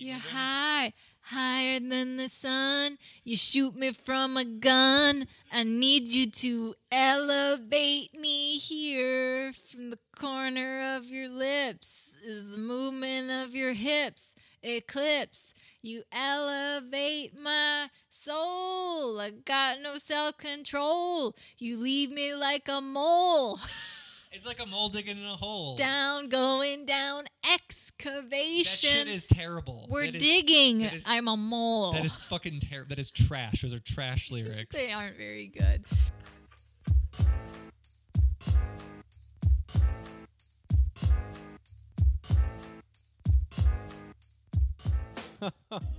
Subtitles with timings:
[0.00, 2.96] Keep You're high, higher than the sun.
[3.22, 5.26] You shoot me from a gun.
[5.52, 9.52] I need you to elevate me here.
[9.52, 14.34] From the corner of your lips is the movement of your hips.
[14.62, 15.52] Eclipse,
[15.82, 19.20] you elevate my soul.
[19.20, 21.36] I got no self control.
[21.58, 23.60] You leave me like a mole.
[24.32, 25.74] It's like a mole digging in a hole.
[25.74, 28.62] down, going down, excavation.
[28.62, 29.86] That shit is terrible.
[29.90, 30.78] We're That is- digging.
[30.80, 31.92] that is- I'm a mole.
[31.92, 32.90] That is fucking terrible.
[32.90, 33.62] That is trash.
[33.62, 34.74] Those are trash lyrics.
[34.76, 35.84] they aren't very good.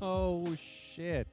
[0.02, 0.56] Oh
[0.96, 1.28] shit.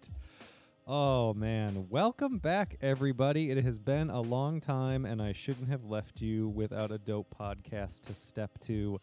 [0.91, 1.87] Oh man.
[1.91, 3.51] Welcome back everybody.
[3.51, 7.27] It has been a long time and I shouldn't have left you without a dope
[7.39, 8.99] podcast to step to.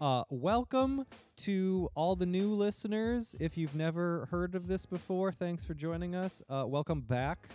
[0.00, 1.06] Uh welcome
[1.36, 3.36] to all the new listeners.
[3.38, 6.42] If you've never heard of this before, thanks for joining us.
[6.50, 7.46] Uh welcome back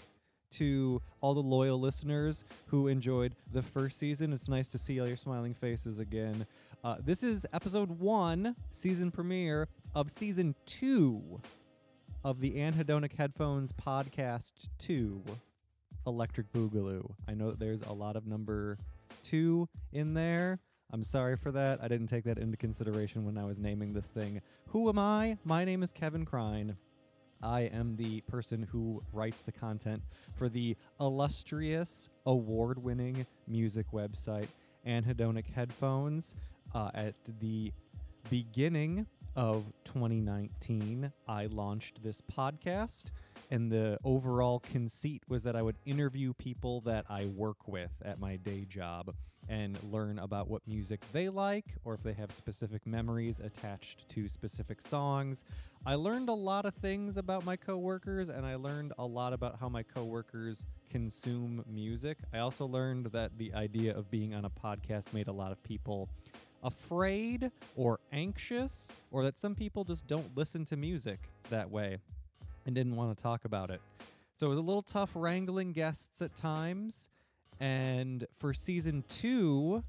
[0.52, 4.32] to all the loyal listeners who enjoyed the first season.
[4.32, 6.48] It's nice to see all your smiling faces again.
[6.86, 11.42] Uh, this is episode one, season premiere of season two
[12.24, 15.22] of the Anhedonic Headphones podcast two,
[16.08, 17.14] Electric Boogaloo.
[17.28, 18.78] I know that there's a lot of number
[19.24, 20.60] two in there.
[20.92, 21.80] I'm sorry for that.
[21.82, 24.42] I didn't take that into consideration when I was naming this thing.
[24.70, 25.38] Who am I?
[25.44, 26.76] My name is Kevin Krein.
[27.42, 30.02] I am the person who writes the content
[30.38, 34.48] for the illustrious, award winning music website,
[34.88, 36.36] Anhedonic Headphones.
[36.74, 37.72] Uh, at the
[38.30, 43.06] beginning of 2019, I launched this podcast,
[43.50, 48.20] and the overall conceit was that I would interview people that I work with at
[48.20, 49.14] my day job
[49.50, 54.28] and learn about what music they like or if they have specific memories attached to
[54.28, 55.44] specific songs.
[55.86, 59.58] I learned a lot of things about my coworkers and I learned a lot about
[59.60, 62.20] how my coworkers consume music.
[62.34, 65.62] I also learned that the idea of being on a podcast made a lot of
[65.64, 66.10] people
[66.64, 71.20] afraid or anxious or that some people just don't listen to music
[71.50, 71.98] that way
[72.66, 73.82] and didn't want to talk about it.
[74.40, 77.10] So it was a little tough wrangling guests at times.
[77.60, 79.84] And for season two,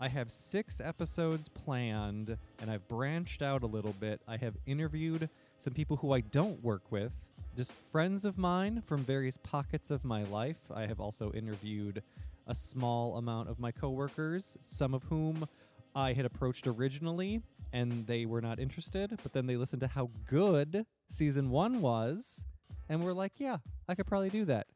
[0.00, 4.20] I have six episodes planned and I've branched out a little bit.
[4.28, 5.28] I have interviewed
[5.60, 7.10] some people who I don't work with,
[7.56, 10.60] just friends of mine from various pockets of my life.
[10.72, 12.02] I have also interviewed
[12.46, 15.48] a small amount of my coworkers, some of whom
[15.98, 17.42] I had approached originally
[17.72, 22.44] and they were not interested, but then they listened to how good season one was
[22.88, 23.56] and were like, yeah,
[23.88, 24.68] I could probably do that.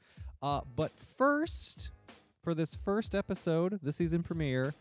[0.43, 1.91] Uh, but first,
[2.43, 4.75] for this first episode, the season premiere,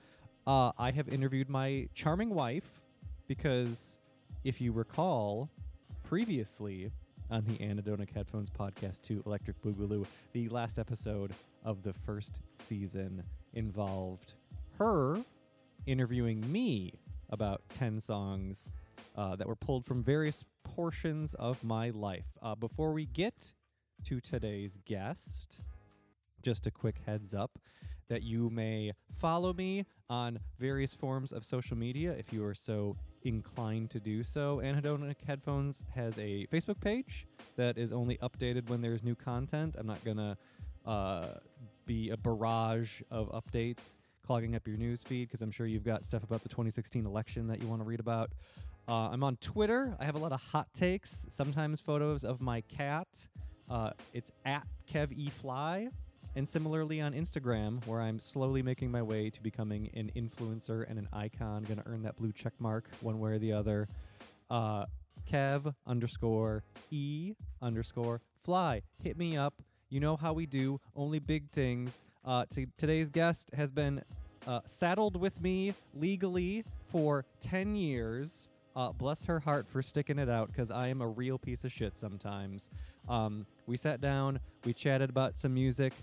[0.48, 2.82] uh, I have interviewed my charming wife
[3.28, 3.98] because
[4.44, 5.48] if you recall,
[6.04, 6.92] previously
[7.30, 13.22] on the Anhedonic Headphones podcast to Electric Boogaloo, the last episode of the first season
[13.54, 14.34] involved
[14.80, 15.20] her
[15.86, 16.94] interviewing me
[17.30, 18.68] about 10 songs
[19.16, 22.26] uh, that were pulled from various portions of my life.
[22.42, 23.54] Uh, before we get
[24.06, 25.62] to today's guest,
[26.42, 27.60] just a quick heads up
[28.10, 32.98] that you may follow me on various forms of social media if you are so
[33.24, 34.60] inclined to do so.
[34.62, 37.26] Anhedonic Headphones has a Facebook page
[37.56, 39.76] that is only updated when there's new content.
[39.78, 40.38] I'm not going to
[40.86, 41.28] uh,
[41.86, 43.96] be a barrage of updates
[44.26, 47.48] clogging up your news feed because I'm sure you've got stuff about the 2016 election
[47.48, 48.32] that you want to read about.
[48.88, 49.96] Uh, I'm on Twitter.
[50.00, 53.08] I have a lot of hot takes, sometimes photos of my cat.
[53.70, 55.90] Uh, it's at KevEFly.
[56.36, 60.98] And similarly on Instagram, where I'm slowly making my way to becoming an influencer and
[60.98, 63.90] an icon, gonna earn that blue check mark one way or the other.
[64.50, 64.86] Uh,
[65.30, 68.82] Kev underscore E underscore fly.
[69.04, 69.62] Hit me up.
[69.90, 70.80] You know how we do.
[70.96, 72.06] Only big things.
[72.24, 74.02] Uh, t- today's guest has been
[74.48, 78.48] uh, saddled with me legally for 10 years.
[78.76, 81.72] Uh, bless her heart for sticking it out because I am a real piece of
[81.72, 82.70] shit sometimes.
[83.10, 85.94] Um, we sat down, we chatted about some music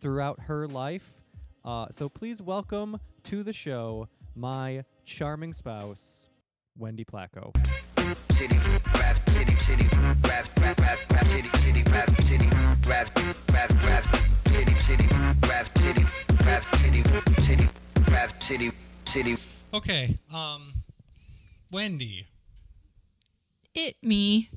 [0.00, 1.14] throughout her life.
[1.64, 6.28] Uh, so please welcome to the show my charming spouse,
[6.78, 7.54] Wendy Placko.
[8.34, 8.58] City,
[8.94, 10.80] rap, city, city, rap, rap, rap,
[11.10, 12.48] rap, city, city, rap, city,
[12.86, 13.18] rap,
[13.52, 15.06] rap, rap, city, city,
[15.48, 16.04] rap, city,
[16.44, 17.02] rap, city,
[17.42, 17.68] city,
[18.10, 18.70] rap, city,
[19.06, 19.36] city.
[19.74, 20.18] Okay.
[20.32, 20.74] Um,
[21.70, 22.26] Wendy,
[23.74, 24.50] It me.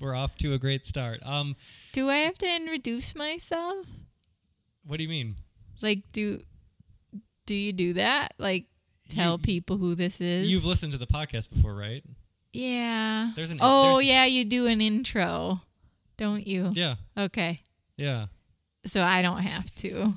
[0.00, 1.20] we're off to a great start.
[1.24, 1.54] Um,
[1.92, 3.86] Do I have to introduce myself?
[4.84, 5.34] what do you mean?
[5.82, 6.42] Like, do
[7.46, 8.34] do you do that?
[8.38, 8.66] Like,
[9.08, 10.50] tell You- people who this is?
[10.50, 12.02] You've listened to the podcast before, right?
[12.52, 13.32] Yeah.
[13.36, 15.60] There's an- Oh there's- yeah, you do an intro,
[16.16, 16.72] don't you?
[16.74, 16.96] Yeah.
[17.16, 17.62] Okay.
[17.96, 18.26] Yeah.
[18.88, 20.14] So I don't have to.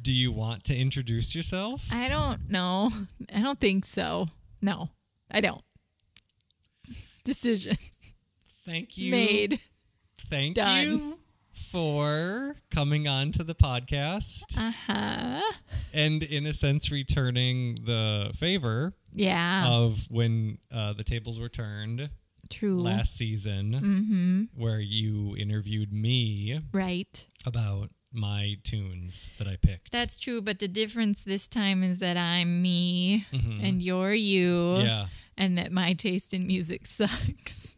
[0.00, 1.84] Do you want to introduce yourself?
[1.92, 2.90] I don't know.
[3.32, 4.26] I don't think so.
[4.60, 4.88] No,
[5.30, 5.62] I don't.
[7.24, 7.76] Decision
[8.66, 9.10] Thank you.
[9.12, 9.60] made.
[10.28, 10.84] Thank Done.
[10.86, 11.18] you
[11.70, 15.40] for coming on to the podcast Uh huh.
[15.92, 19.68] and, in a sense, returning the favor Yeah.
[19.68, 22.10] of when uh, the tables were turned
[22.50, 22.80] True.
[22.82, 24.60] last season, Mm-hmm.
[24.62, 27.26] where you interviewed me Right.
[27.46, 29.90] about my tunes that I picked.
[29.90, 33.62] That's true, but the difference this time is that I'm me Mhm.
[33.62, 35.06] and you're you, yeah.
[35.36, 37.74] and that my taste in music sucks.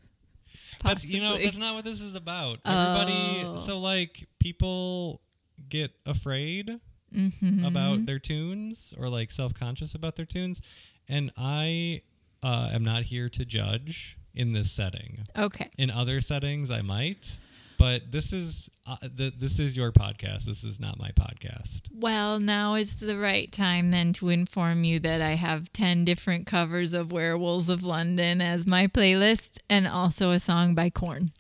[0.83, 2.59] That's you know that's not what this is about.
[2.65, 3.57] Everybody, Oh.
[3.57, 5.23] so like people
[5.69, 6.79] get afraid
[7.15, 7.65] Mhm.
[7.65, 10.61] about their tunes or like self-conscious about their tunes
[11.09, 12.03] and i
[12.43, 15.69] uh, am not here to judge in this setting Okay.
[15.79, 17.39] in other settings i might
[17.77, 22.39] but this is uh, th- this is your podcast this is not my podcast Well,
[22.39, 26.95] now is the right time then to inform you that I have 10 different covers
[26.95, 31.33] of Werewolves of London as my playlist and also a song by Korn.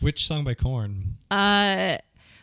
[0.00, 1.98] which song by Korn Uh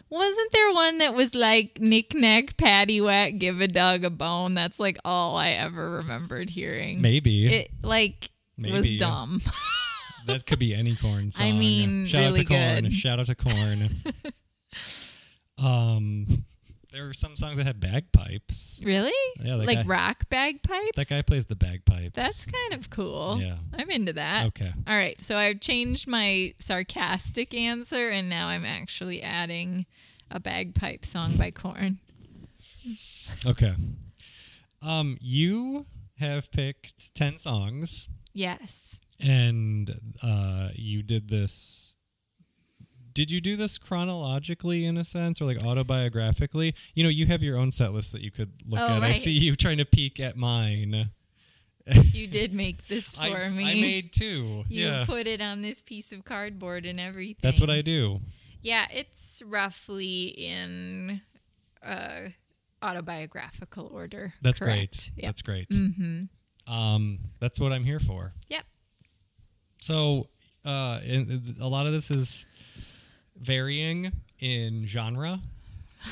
[0.10, 4.54] wasn't there one that was like knick knack patty whack give a dog a bone?
[4.54, 7.02] That's like all I ever remembered hearing.
[7.02, 8.98] maybe It like was Maybe.
[8.98, 9.42] dumb.
[10.28, 12.94] that could be any Korn song I mean, shout really out to Korn good.
[12.94, 13.90] shout out to Korn
[15.58, 16.28] um
[16.92, 19.12] there were some songs that had bagpipes really?
[19.44, 20.96] yeah like guy, rock bagpipes?
[20.96, 23.40] that guy plays the bagpipes That's kind of cool.
[23.42, 24.48] yeah I'm into that.
[24.48, 29.86] okay All right, so I've changed my sarcastic answer, and now I'm actually adding
[30.32, 32.00] a bagpipe song by Corn.
[33.46, 33.76] Okay.
[34.82, 35.86] Um, you
[36.20, 39.00] have picked ten songs, Yes.
[39.20, 41.96] and uh, you did this.
[43.14, 46.74] Did you do this chronologically in a sense, or like autobiographically?
[46.96, 49.04] You know, you have your own set list that you could look Oh, at.
[49.04, 51.12] I see you trying to peek at mine.
[51.88, 53.72] You did make this for I, me.
[53.72, 54.66] I made two.
[54.68, 57.40] you yeah, put it on this piece of cardboard and everything.
[57.42, 58.20] that's what I do.
[58.62, 61.22] Yeah, it's roughly in
[61.86, 62.30] uh,
[62.82, 64.34] autobiographical order.
[64.42, 64.78] That's Correct.
[64.78, 65.12] great.
[65.16, 65.28] Yeah.
[65.28, 65.70] That's great.
[65.70, 66.24] mm-hmm.
[66.68, 68.34] Um, that's what I'm here for.
[68.50, 68.64] Yep.
[69.82, 70.30] So,
[70.64, 72.46] uh, in, a lot of this is
[73.38, 75.40] varying in genre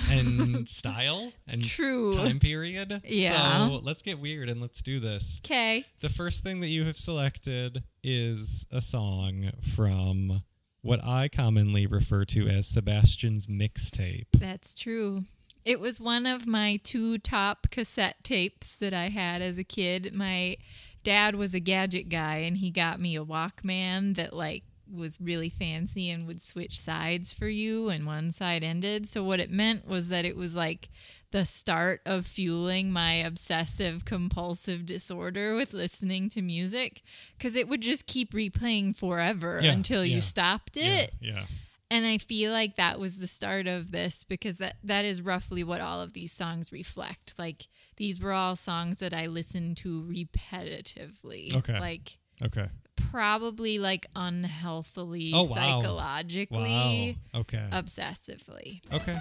[0.09, 2.13] and style and True.
[2.13, 3.01] time period.
[3.05, 3.67] Yeah.
[3.67, 5.41] So let's get weird and let's do this.
[5.43, 5.85] Okay.
[6.01, 10.43] The first thing that you have selected is a song from
[10.81, 14.27] what I commonly refer to as Sebastian's mixtape.
[14.33, 15.23] That's true.
[15.65, 20.13] It was one of my two top cassette tapes that I had as a kid.
[20.13, 20.57] My
[21.03, 24.63] dad was a gadget guy and he got me a Walkman that like
[24.93, 29.07] was really fancy and would switch sides for you and one side ended.
[29.07, 30.89] So what it meant was that it was like
[31.31, 37.01] the start of fueling my obsessive compulsive disorder with listening to music
[37.39, 40.15] cuz it would just keep replaying forever Yeah, until yeah.
[40.15, 41.31] you stopped it Yeah.
[41.33, 41.45] yeah.
[41.93, 45.63] And I feel like that was the start of this because that that is roughly
[45.63, 47.33] what all of these songs reflect.
[47.37, 47.67] Like
[47.97, 51.53] these were all songs that I listened to repetitively.
[51.55, 51.79] Okay.
[51.79, 52.67] Like Okay.
[52.95, 55.55] probably like unhealthily, Oh, wow.
[55.55, 57.41] psychologically, Wow.
[57.41, 57.63] Okay.
[57.71, 58.81] obsessively.
[58.91, 59.15] okay.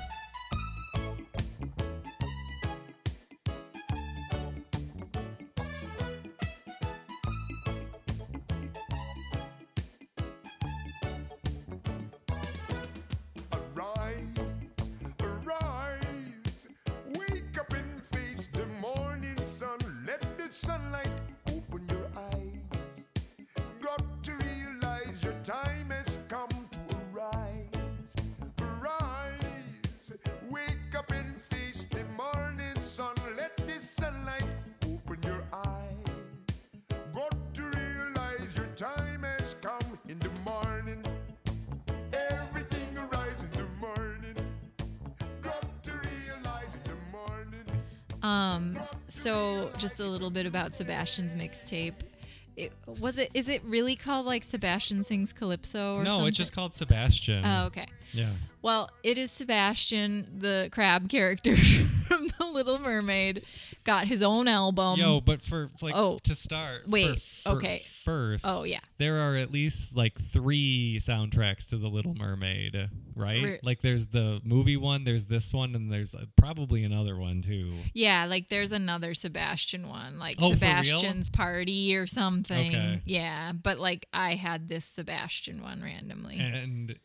[48.23, 51.95] Um so just a little bit about Sebastian's mixtape.
[52.55, 56.29] It, was it is it really called like Sebastian sings Calypso or No, something?
[56.29, 57.45] it's just called Sebastian.
[57.47, 57.87] Oh, okay.
[58.13, 58.29] Yeah.
[58.61, 61.57] Well, it is Sebastian, the crab character
[62.53, 63.45] Little Mermaid
[63.85, 64.99] got his own album.
[64.99, 67.85] Yo, but for like oh, to start, wait, for okay.
[68.05, 68.81] First, Oh, yeah.
[68.99, 73.61] there are at least like three soundtracks to the Little Mermaid, right?
[73.63, 77.73] Like there's the movie one, there's this one, and there's uh, probably another one too.
[77.95, 80.53] Yeah, like there's another Sebastian one, like Oh.
[80.53, 82.75] Sebastian's Party or something.
[82.75, 83.01] Okay.
[83.05, 86.39] Yeah, but like I had this Sebastian one randomly.
[86.39, 86.97] And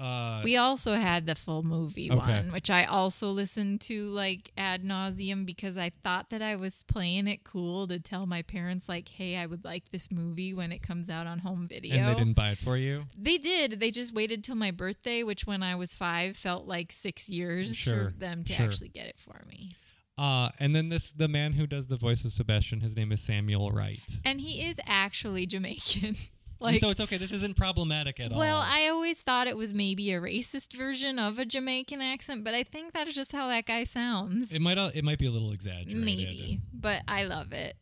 [0.00, 2.16] uh, we also had the full movie Okay.
[2.18, 6.82] one, which I also listened to like ad nauseum because I thought that I was
[6.84, 10.72] playing it cool to tell my parents like, "Hey, I would like this movie when
[10.72, 13.04] it comes out on home video." and they didn't buy it for you.
[13.16, 13.80] They did.
[13.80, 17.76] They just waited till my birthday, which when I was five felt like six years
[17.76, 18.66] Sure, for them to sure.
[18.66, 19.70] actually get it for me.
[20.18, 23.22] Uh, and then this the man who does the voice of Sebastian, his name is
[23.22, 24.00] Samuel Wright.
[24.24, 26.14] And he is actually Jamaican.
[26.60, 27.16] like so it's okay.
[27.16, 28.44] This isn't problematic at Well, all.
[28.44, 32.54] Well, I always thought it was maybe a racist version of a Jamaican accent, but
[32.54, 34.52] I think that's just how that guy sounds.
[34.52, 35.96] it might it might be a little exaggerated.
[35.96, 37.76] Maybe, but I love it.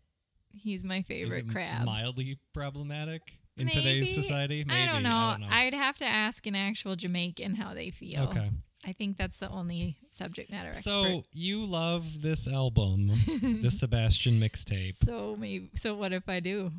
[0.53, 1.85] He's my Is favorite it crab.
[1.85, 3.23] mildly problematic
[3.57, 3.79] in Maybe.
[3.81, 4.65] today's society?
[4.67, 5.15] Maybe I don't know.
[5.15, 5.49] I don't know.
[5.51, 8.23] I'd have to ask an actual Jamaican how they feel.
[8.29, 8.51] Okay.
[8.87, 10.85] I think that's the only subject matter expert.
[10.85, 13.09] So you love this album,
[13.61, 14.95] the Sebastian mixtape.
[15.05, 15.71] So maybe.
[15.75, 16.71] So what if I do?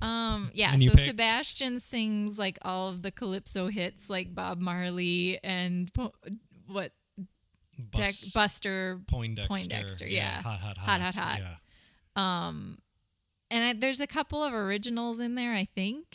[0.00, 0.50] Um.
[0.54, 0.72] Yeah.
[0.76, 6.12] So picked- Sebastian sings like all of the calypso hits, like Bob Marley and po-
[6.66, 6.92] what
[7.78, 9.00] Bus- Buster.
[9.06, 9.48] Poindexter.
[9.48, 10.42] Poindexter, yeah.
[10.42, 11.00] Hot, hot, hot.
[11.00, 11.38] Hot, hot, hot.
[11.40, 12.46] Yeah.
[12.48, 12.78] Um,
[13.50, 15.54] and I, there's a couple of originals in there.
[15.54, 16.06] I think.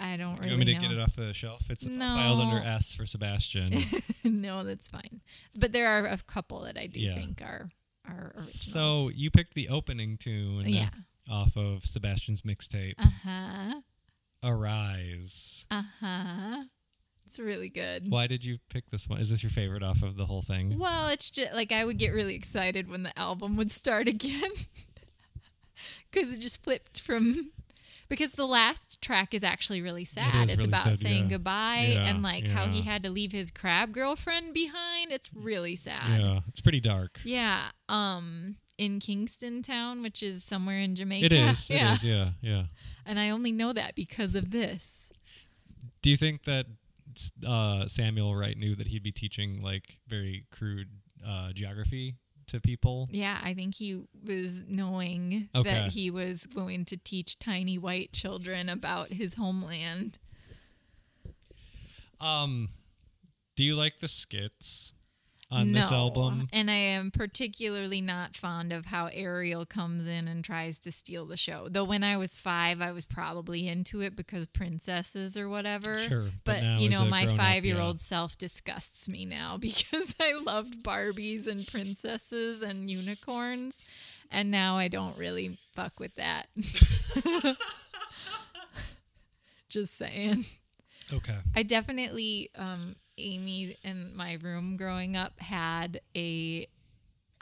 [0.00, 0.80] I don't really you want me to know.
[0.80, 1.62] get it off the shelf?
[1.70, 2.06] It's No.
[2.16, 3.72] filed under S for Sebastian.
[4.24, 5.20] no, that's fine.
[5.56, 7.14] But there are a couple that I do Yeah.
[7.14, 7.70] think are
[8.08, 8.60] are originals.
[8.60, 10.88] so you picked the opening tune Yeah.
[11.30, 13.80] Off of Sebastian's mixtape, Uh huh.
[14.42, 15.66] Arise.
[15.70, 16.62] Uh huh.
[17.26, 18.10] It's really good.
[18.10, 19.20] Why did you pick this one?
[19.20, 20.78] Is this your favorite off of the whole thing?
[20.78, 24.50] Well, it's just like I would get really excited when the album would start again
[26.10, 27.52] because it just flipped from.
[28.08, 30.50] Because the last track is actually really sad.
[30.50, 31.30] it's really about sad, saying yeah.
[31.30, 35.10] goodbye Yeah, and like how he had to leave his crab girlfriend behind.
[35.10, 36.20] It's really sad.
[36.20, 37.20] Yeah, it's pretty dark.
[37.24, 37.70] Yeah.
[37.88, 41.26] Um in Kingston town, which is somewhere in Jamaica.
[41.26, 41.70] It is.
[41.70, 41.92] Yeah.
[41.92, 42.04] It is.
[42.04, 42.30] Yeah.
[42.40, 42.62] Yeah.
[43.06, 45.12] And I only know that because of this.
[46.02, 46.66] Do you think that
[47.46, 50.88] uh, Samuel Wright knew that he'd be teaching like very crude
[51.26, 52.16] uh, geography
[52.48, 53.08] to people?
[53.12, 55.70] Yeah, I think he was knowing Okay.
[55.72, 60.18] that he was going to teach tiny white children about his homeland.
[62.20, 62.68] Um,
[63.56, 64.94] do you like the skits
[65.52, 65.80] on no.
[65.80, 66.48] this album?
[66.52, 71.26] And I am particularly not fond of how Ariel comes in and tries to steal
[71.26, 71.68] the show.
[71.70, 75.98] Though when I was five, I was probably into it because princesses or whatever.
[75.98, 78.02] Sure, but But, you know, my five year old yeah.
[78.02, 83.82] self disgusts me now because I loved Barbies and princesses and unicorns.
[84.30, 86.48] And now I don't really fuck with that.
[89.68, 90.44] Just saying.
[91.12, 91.36] Okay.
[91.54, 96.66] I definitely, um, Amy in my room growing up had a.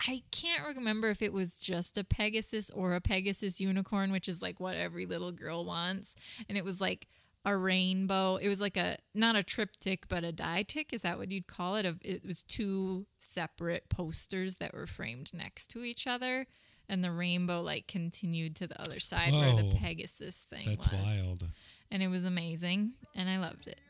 [0.08, 4.40] I can't remember if it was just a Pegasus or a Pegasus unicorn, which is
[4.40, 6.16] like what every little girl wants.
[6.48, 7.06] And it was like
[7.44, 8.36] a rainbow.
[8.36, 10.92] It was like a not a triptych, but a ditic.
[10.92, 11.84] Is that what you'd call it?
[11.84, 16.46] Of it was two separate posters that were framed next to each other,
[16.88, 21.00] and the rainbow like continued to the other side where the Pegasus thing That's was
[21.00, 21.46] wild.
[21.90, 23.80] and it was amazing and I loved it.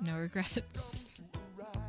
[0.00, 1.20] No regrets.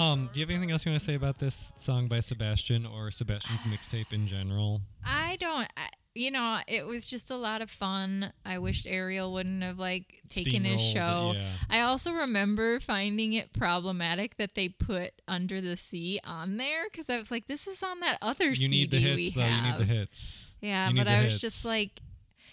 [0.00, 2.86] Um, do you have anything else you want to say about this song by Sebastian
[2.86, 4.80] or Sebastian's mixtape in general?
[5.04, 5.68] I don't.
[5.76, 8.32] I, you know, it was just a lot of fun.
[8.46, 11.32] I wished Ariel wouldn't have like taken his show.
[11.36, 11.50] yeah.
[11.68, 17.10] I also remember finding it problematic that they put Under the Sea on there because
[17.10, 19.40] I was like, this is on that other You CD need the hits, we though.
[19.42, 19.66] have.
[19.66, 20.54] You need the hits.
[20.62, 21.42] Yeah, You but I was hits.
[21.42, 22.00] just like,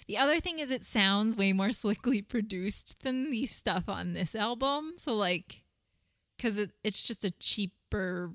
[0.07, 4.35] the other thing is it sounds way more slickly produced than the stuff on this
[4.35, 4.93] album.
[4.97, 5.61] So like,
[6.37, 8.31] because it, it's just a cheaper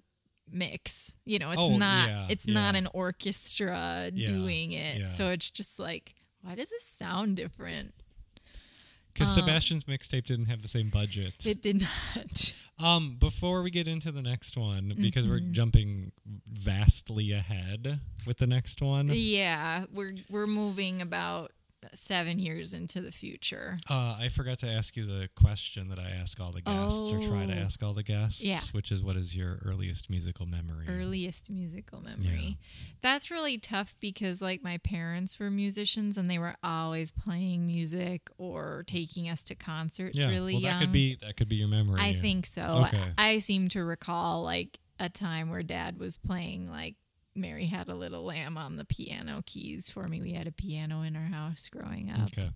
[0.51, 1.17] mix.
[1.25, 5.01] You know, it's Oh, not yeah, it's not an orchestra Yeah, doing it.
[5.03, 5.07] yeah.
[5.09, 7.95] So it's just like, why does this sound different?
[9.13, 11.35] Because Um, Sebastian's mixtape didn't have the same budget.
[11.47, 12.55] It did not.
[12.79, 15.53] Um, before we get into the next one, because we're Mm-hmm.
[15.53, 16.13] jumping
[16.51, 21.53] vastly ahead with the next one, yeah, we're we're moving about
[21.95, 23.79] seven years into the future.
[23.91, 27.21] uh, I forgot to ask you the question that I ask all the guests, or
[27.21, 27.63] try to Oh.
[27.65, 28.61] ask all the guests, Yeah.
[28.73, 30.87] which is what is your earliest musical memory?
[30.89, 32.59] earliest musical memory.
[33.01, 38.31] That's really tough because like my parents were musicians and they were always playing music
[38.39, 40.79] or taking us to concerts yeah, really well, young.
[40.79, 42.01] that could be that could be your memory.
[42.01, 42.87] I think so.
[42.89, 43.13] Okay.
[43.19, 46.95] I, I seem to recall like a time where dad was playing like
[47.35, 50.21] Mary had a little lamb on the piano keys for me.
[50.21, 52.51] We had a piano in our house growing up Okay.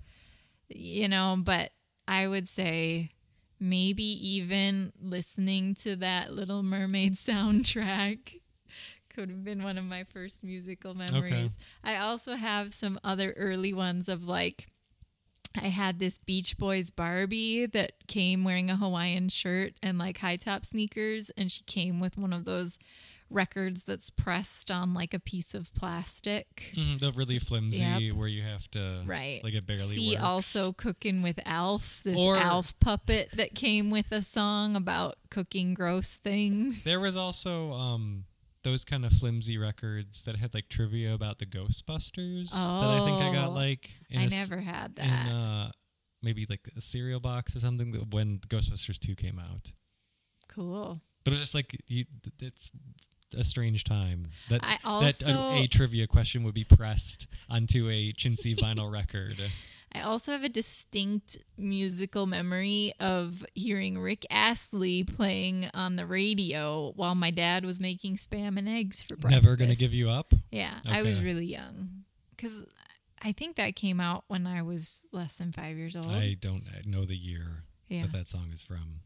[0.68, 1.72] you know, but
[2.06, 3.10] I would say
[3.58, 8.40] maybe even listening to that Little Mermaid soundtrack
[9.08, 11.52] could have been one of my first musical memories.
[11.82, 14.66] I also have some other early ones of like
[15.56, 20.36] I had this Beach Boys Barbie that came wearing a Hawaiian shirt and like high
[20.36, 22.78] top sneakers and she came with one of those
[23.28, 26.72] records that's pressed on like a piece of plastic.
[26.76, 28.12] Mhm, the really flimsy Yep.
[28.14, 29.42] where you have to Right.
[29.42, 30.22] like it barely See works.
[30.22, 35.74] also cooking with Alf, this Or- Alf puppet that came with a song about cooking
[35.74, 36.84] gross things.
[36.84, 38.26] There was also um
[38.62, 43.04] those kind of flimsy records that had like trivia about the Ghostbusters oh, that I
[43.04, 45.32] think I got Oh, like in I a never had in that.
[45.32, 45.72] uh
[46.22, 49.72] maybe like a cereal box or something that when Ghostbusters 2 came out.
[50.48, 51.00] cool.
[51.24, 52.04] But it was just like you
[52.40, 52.70] it's
[53.34, 58.12] a strange time that I that a, a trivia question would be pressed onto a
[58.12, 59.36] chintzy vinyl record.
[59.92, 66.92] I also have a distinct musical memory of hearing Rick Astley playing on the radio
[66.96, 69.42] while my dad was making spam and eggs for breakfast.
[69.42, 70.34] Never gonna give you up.
[70.50, 72.04] Yeah, I was really young
[72.36, 72.66] because
[73.22, 76.08] I think that came out when I was less than five years old.
[76.08, 78.02] I don't know the year yeah.
[78.02, 79.00] that that song is from.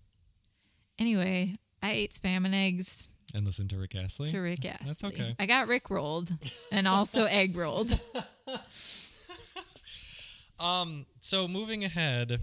[0.98, 4.26] Anyway, I ate spam and eggs And listen to Rick Astley.
[4.28, 4.86] to Rick Astley.
[4.86, 5.36] That's okay.
[5.38, 6.32] I got Rick rolled
[6.72, 7.98] and also egg rolled.
[10.58, 11.06] Um.
[11.20, 12.40] So moving ahead,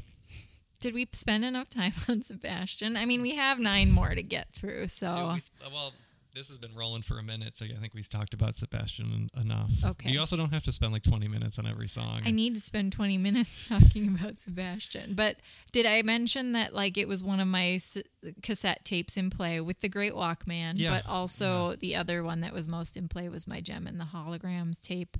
[0.79, 2.97] Did we spend enough time on Sebastian?
[2.97, 5.23] I mean, we have nine more to get through, so Dude,
[5.69, 5.93] we, well,
[6.37, 9.71] this has been rolling for a minute, so I think we've talked about Sebastian enough.
[9.83, 10.11] Okay.
[10.11, 12.21] You also don't have to spend like 20 minutes on every song.
[12.25, 15.15] I need to spend 20 minutes talking about Sebastian.
[15.15, 15.37] But
[15.71, 17.97] did I mention that like it was one of my s-
[18.43, 20.91] cassette tapes in play with the Great Walkman, Yeah.
[20.91, 24.05] but also the other one that was most in play was my Jem and the
[24.05, 25.17] Holograms tape.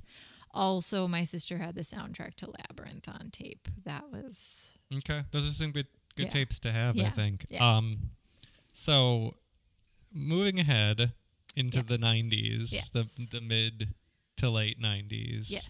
[0.51, 3.67] Also, my sister had the soundtrack to Labyrinth on tape.
[3.85, 6.29] That was okay, those are some good good Yeah.
[6.29, 6.97] tapes to have.
[6.99, 7.45] I think.
[7.49, 7.77] Yeah.
[7.77, 8.11] Um.
[8.71, 9.33] So,
[10.17, 11.13] moving ahead
[11.55, 12.89] into the 90s, Yes.
[12.89, 13.93] the the mid
[14.37, 15.49] to late 90s.
[15.49, 15.69] yes.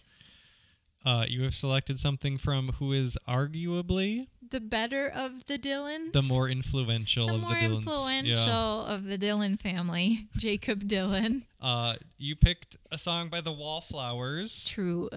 [1.05, 6.11] Uh, you have selected something from who is arguably The better of the Dylans.
[6.11, 7.75] the more influential the of more the Dylans.
[7.77, 11.43] influential of the Dylan family, Jakob Dylan.
[11.61, 15.09] Uh, you picked a song by the Wallflowers True.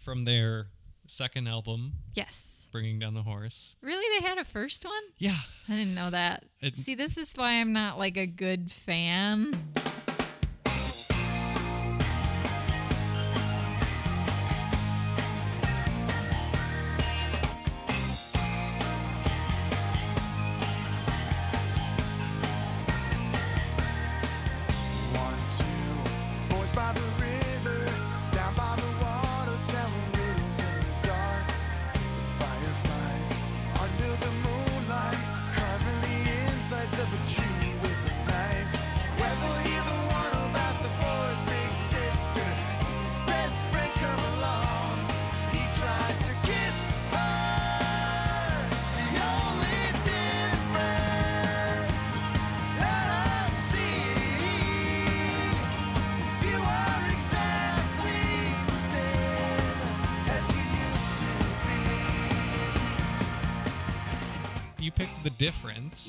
[0.00, 0.68] from their
[1.10, 2.68] second album, Yes.
[2.72, 3.76] Bringing Down the Horse.
[3.80, 5.02] Really, they had a first one?
[5.18, 5.36] Yeah.
[5.68, 6.44] I didn't know that.
[6.60, 9.52] It- See, this is why I'm not like a good fan.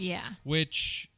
[0.08, 0.30] Yeah.
[0.44, 1.10] Which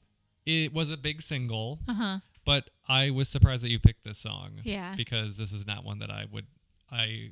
[0.46, 2.20] it was a big single, Uh huh.
[2.46, 4.62] but I was surprised that you picked this song.
[4.64, 4.96] Yeah.
[4.96, 6.48] Because this is not one that I would
[6.92, 7.32] I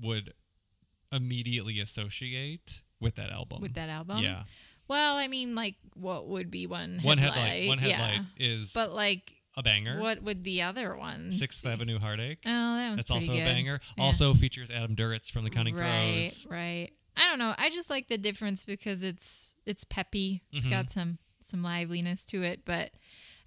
[0.00, 0.32] would
[1.12, 3.60] immediately associate with that album.
[3.60, 4.18] With that album.
[4.18, 4.44] Yeah.
[4.88, 7.38] Well, I mean, like, what would be one One headlight?
[7.38, 7.68] headlight.
[7.68, 8.46] One headlight Yeah.
[8.54, 10.00] is But like, a banger.
[10.00, 11.38] what would the other ones?
[11.38, 12.38] Sixth Avenue Heartache.
[12.44, 13.42] Oh, that one's That's also good.
[13.42, 13.80] a banger.
[13.96, 14.04] Yeah.
[14.04, 16.46] Also features Adam Duritz from the Counting right, Crows.
[16.50, 16.90] right.
[17.16, 17.54] I don't know.
[17.58, 20.42] I just like the difference because it's it's peppy.
[20.52, 20.70] It's Mhm.
[20.70, 22.64] got some some liveliness to it.
[22.64, 22.92] But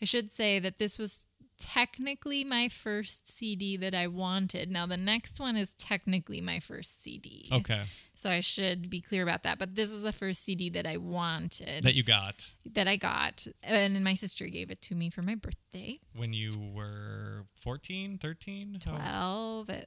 [0.01, 1.25] I should say that this was
[1.57, 4.69] technically my first CD that I wanted.
[4.69, 7.47] Now the next one is technically my first CD.
[7.49, 7.83] Okay.
[8.13, 9.57] So I should be clear about that.
[9.57, 13.47] But this is the first CD that I wanted That you got that I got,
[13.63, 18.77] and my sister gave it to me for my birthday, when you were 14, 13?
[18.81, 19.81] Twelve uh,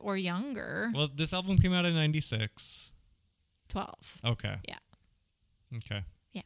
[0.00, 0.90] or younger.
[0.94, 2.92] Well, this album came out in 96.
[3.74, 4.18] Twelve.
[4.24, 4.54] Okay.
[4.68, 4.78] Yeah.
[5.78, 6.04] Okay.
[6.32, 6.42] Yeah.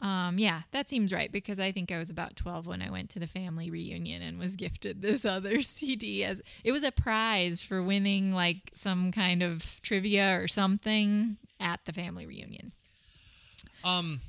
[0.00, 3.08] Um, yeah, that seems right because I think I was about 12 when I went
[3.10, 7.62] to the family reunion and was gifted this other CD as it was a prize
[7.62, 12.72] for winning like some kind of trivia or something at the family reunion.
[13.84, 14.20] Um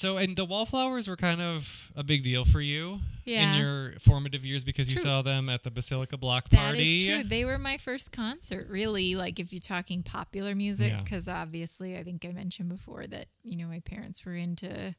[0.00, 3.52] so and the Wallflowers were kind of a big deal for you Yeah.
[3.54, 6.98] in your formative years because you saw them at the Basilica Block Party.
[6.98, 7.24] is true.
[7.24, 9.14] They were my first concert, really.
[9.14, 11.02] Like if you're talking popular music, Yeah.
[11.02, 14.94] because obviously I think I mentioned before that you know my parents were into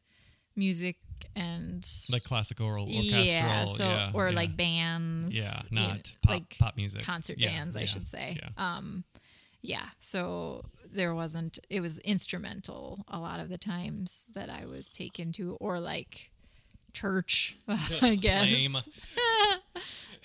[0.55, 0.97] music
[1.35, 4.35] and Like classical or orchestral, yeah, so yeah, or yeah.
[4.35, 8.37] like bands, yeah, not pop, like pop music, concert Yeah, bands, I should say.
[8.41, 8.49] Yeah.
[8.77, 9.03] Um,
[9.61, 9.89] yeah.
[9.99, 11.59] So there wasn't.
[11.69, 16.31] It was instrumental a lot of the times that I was taken to, or like
[16.93, 17.57] church.
[17.67, 18.45] I guess.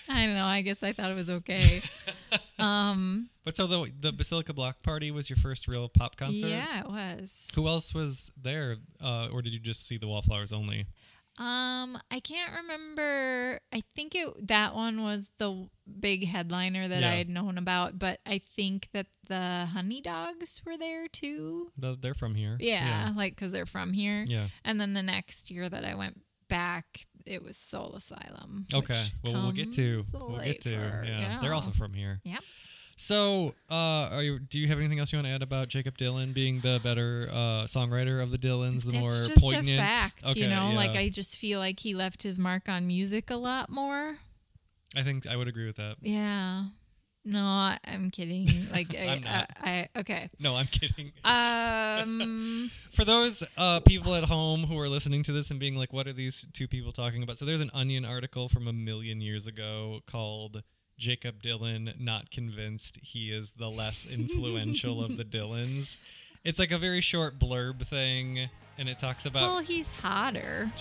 [0.09, 0.45] I don't know.
[0.45, 1.81] I guess I thought it was okay.
[2.59, 3.29] um.
[3.43, 6.47] But so the the Basilica Block Party was your first real pop concert.
[6.47, 7.49] Yeah, it was.
[7.55, 10.87] Who else was there, uh, or did you just see the Wallflowers only?
[11.37, 13.59] Um, I can't remember.
[13.71, 15.69] I think it that one was the
[15.99, 17.11] big headliner that Yeah.
[17.11, 21.71] I had known about, but I think that the Honeydogs were there too.
[21.77, 22.57] The, they're from here.
[22.59, 24.25] Yeah, like because they're from here.
[24.27, 24.47] Yeah.
[24.65, 28.65] And then the next year that I went back, it was Soul Asylum.
[28.73, 29.05] Okay.
[29.23, 30.05] Well, we'll get to.
[30.11, 30.69] We'll get to.
[30.69, 31.03] later.
[31.05, 31.39] Yeah.
[31.41, 32.19] They're also from here.
[32.23, 32.39] Yeah.
[32.99, 35.99] So, uh, are you, do you have anything else you want to add about Jakob
[35.99, 39.69] Dylan being the better uh, songwriter of the Dylans, the more just poignant?
[39.69, 40.71] a fact, Okay, you know.
[40.71, 40.75] yeah.
[40.75, 44.17] Like I just feel like he left his mark on music a lot more.
[44.95, 45.97] I think I would agree with that.
[46.01, 46.63] Yeah.
[47.23, 47.45] No,
[47.85, 48.47] I'm kidding.
[48.71, 49.51] Like I, I'm not.
[49.61, 50.29] I, I okay.
[50.39, 51.11] No, I'm kidding.
[51.23, 52.71] Um.
[52.93, 56.07] For those uh, people at home who are listening to this and being like, "What
[56.07, 59.45] are these two people talking about?" So there's an Onion article from a million years
[59.45, 60.63] ago called
[60.97, 65.97] "Jakob Dylan Not Convinced He Is the Less Influential of the Dylans."
[66.43, 70.71] It's like a very short blurb thing, and it talks about well, he's hotter.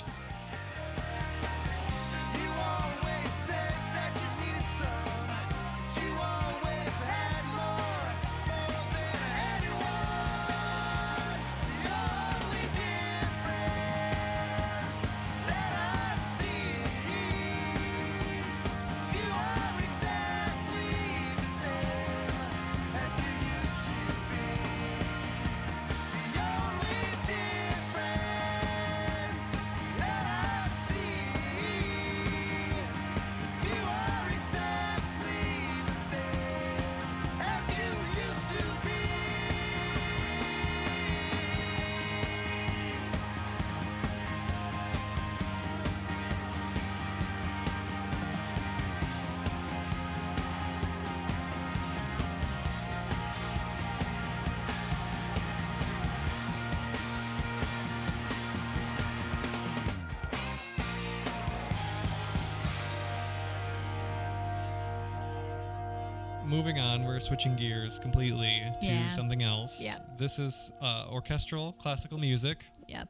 [67.27, 69.11] Switching gears completely to Yeah.
[69.11, 69.83] something else.
[69.83, 70.19] Yep.
[70.19, 72.59] This is uh, orchestral classical music.
[72.89, 73.09] Yep.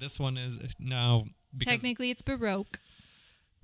[0.00, 1.24] This one is now
[1.60, 2.80] Technically, it's Baroque.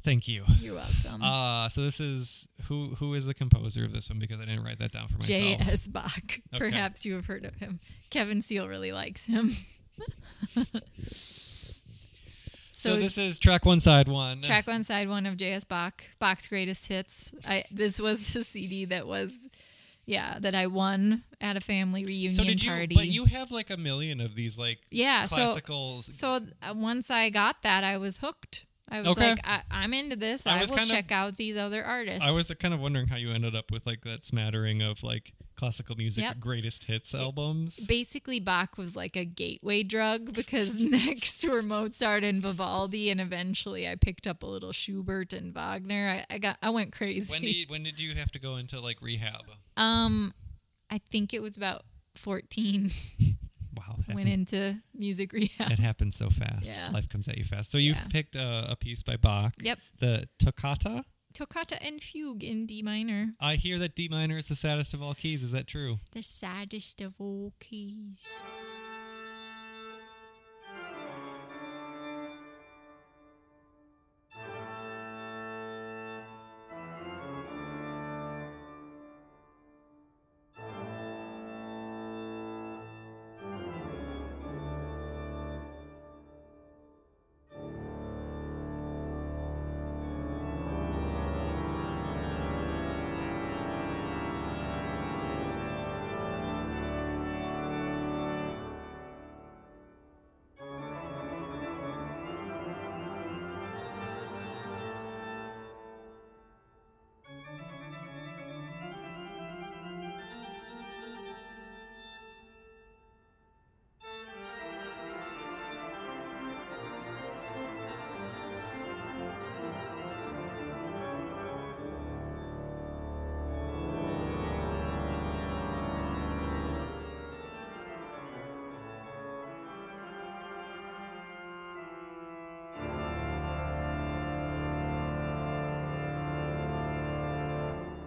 [0.05, 0.45] Thank you.
[0.61, 1.23] You're welcome.
[1.23, 4.65] Uh, so this is who who is the composer of this one because I didn't
[4.65, 5.29] write that down for myself.
[5.61, 5.87] J.S.
[5.87, 6.23] Bach.
[6.55, 6.59] Okay.
[6.59, 7.79] Perhaps you have heard of him.
[8.11, 9.51] Kevin Seal really likes him.
[12.73, 14.41] So, this is track one, side one.
[14.41, 15.63] track one, side one of J.S.
[15.65, 17.33] Bach, Bach's greatest hits.
[17.47, 19.49] I this was a CD that was,
[20.07, 22.71] yeah, that I won at a family reunion So did you?
[22.71, 22.95] party.
[22.95, 25.57] But you have like a million of these like yeah, so
[26.01, 28.65] so uh, once I got that, I was hooked.
[28.93, 29.31] I was Okay.
[29.31, 30.47] like, I, I'm into this.
[30.47, 32.23] I I, will check out these other artists.
[32.23, 35.33] I was kind of wondering how you ended up with like that smattering of like
[35.57, 36.41] classical music Yep.
[36.41, 37.77] greatest hits albums.
[37.87, 43.89] basically Bach was like a gateway drug because next were Mozart and Vivaldi, and eventually
[43.89, 46.25] I picked up a little Schubert and Wagner.
[46.31, 47.33] I, I got I went crazy.
[47.33, 49.43] when did you, when did you have to go into like rehab?
[49.79, 50.35] um,
[50.91, 52.91] I think it was about fourteen.
[53.77, 55.71] Wow, went into music rehab.
[55.73, 56.67] it happens so fast.
[56.67, 56.91] Yeah.
[56.93, 57.71] Life comes at you fast.
[57.71, 58.07] So you've Yeah.
[58.11, 59.55] picked a, a piece by Bach.
[59.61, 61.05] Yep, The Toccata.
[61.35, 63.33] Toccata and Fugue in D minor.
[63.41, 65.43] I hear that D minor is the saddest of all keys.
[65.43, 65.99] Is that true?
[66.13, 68.19] The saddest of all keys.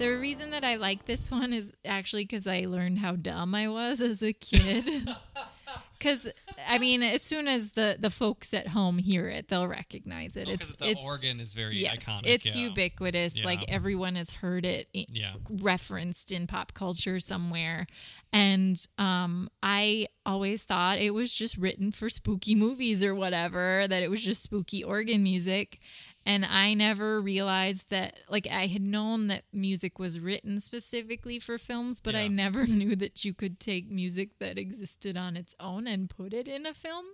[0.05, 3.67] The reason that I like this one is actually because I learned how dumb I
[3.67, 5.09] was as a kid.
[5.97, 6.27] Because
[6.67, 10.47] I mean, as soon as the the folks at home hear it, they'll recognize it.
[10.47, 12.21] Oh, it's the it's organ is very yes, iconic.
[12.25, 12.67] it's yeah.
[12.67, 13.43] ubiquitous.
[13.43, 15.33] Like everyone has heard it Yeah.
[15.49, 17.87] referenced in pop culture somewhere.
[18.31, 24.03] And um, I always thought it was just written for spooky movies or whatever, that
[24.03, 25.79] it was just spooky organ music.
[26.25, 31.59] And I never realized that, like, I had known that music was written specifically for
[31.59, 35.85] films, but I never knew that you could take music that existed on its own
[35.85, 37.05] and put it in a film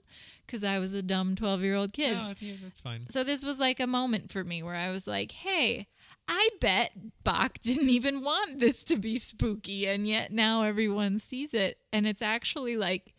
[0.46, 2.14] because I was a dumb 12 year old kid.
[2.14, 3.08] Yeah, yeah, that's fine.
[3.10, 5.88] So this was like a moment for me where I was like, hey,
[6.28, 6.92] I bet
[7.26, 11.80] Bach didn't even want this to be spooky, and yet now everyone sees it.
[11.92, 13.14] And it's actually like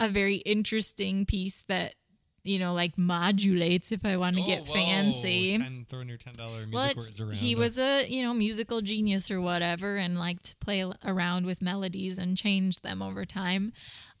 [0.00, 1.94] a very interesting piece that,
[2.46, 5.58] you know, like modulates if I want to Oh, get whoa, fancy.
[5.58, 7.34] Ten, throwing your ten dollar music Well, words around.
[7.34, 11.60] he was a you know musical genius or whatever, and liked to play around with
[11.62, 13.72] melodies and change them over time.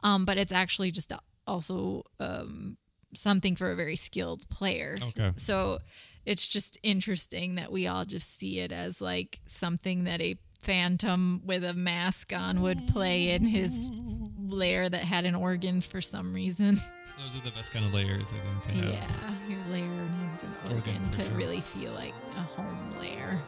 [0.02, 1.12] Um, but it's actually just
[1.46, 2.76] also um,
[3.14, 4.96] something for a very skilled player.
[5.00, 5.32] okay.
[5.36, 5.78] So
[6.24, 11.42] it's just interesting that we all just see it as like something that a phantom
[11.44, 13.90] with a mask on would play in his
[14.38, 16.76] lair that had an organ for some reason.
[17.18, 18.94] Those are the best kind of layers, I think, to have.
[18.94, 19.88] Yeah, your lair
[20.22, 21.34] needs an Organ, organ to sure.
[21.34, 23.40] really feel like a home lair.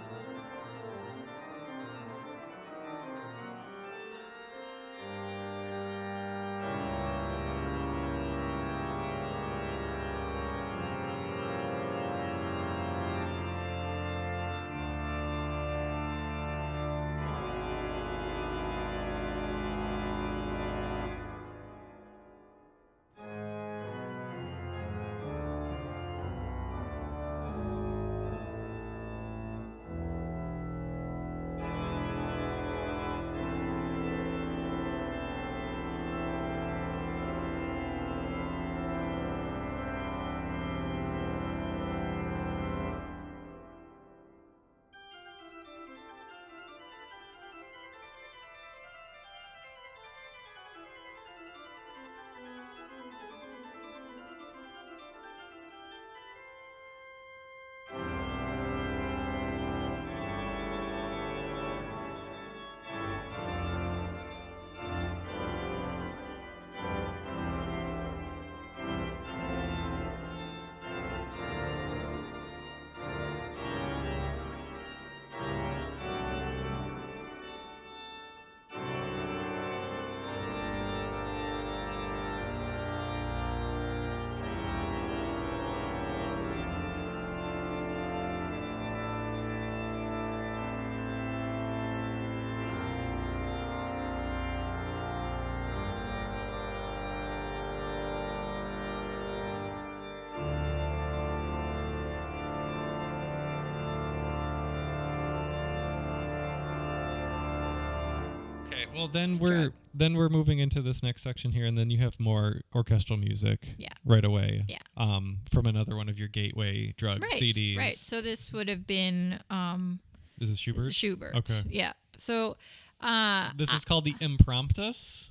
[108.94, 109.72] Well, then we're Drug.
[109.94, 113.74] then we're moving into this next section here, and then you have more orchestral music.
[113.78, 113.92] Yeah.
[114.04, 114.64] Right away.
[114.68, 114.78] Yeah.
[114.96, 117.30] Um, from another one of your gateway drug Right.
[117.32, 117.76] CDs.
[117.78, 117.94] Right.
[117.94, 120.00] So this would have been um,
[120.36, 120.92] This is Schubert.
[120.94, 121.36] Schubert.
[121.36, 121.62] Okay.
[121.68, 121.92] Yeah.
[122.16, 122.56] So
[123.00, 125.30] uh, This is called the Impromptus.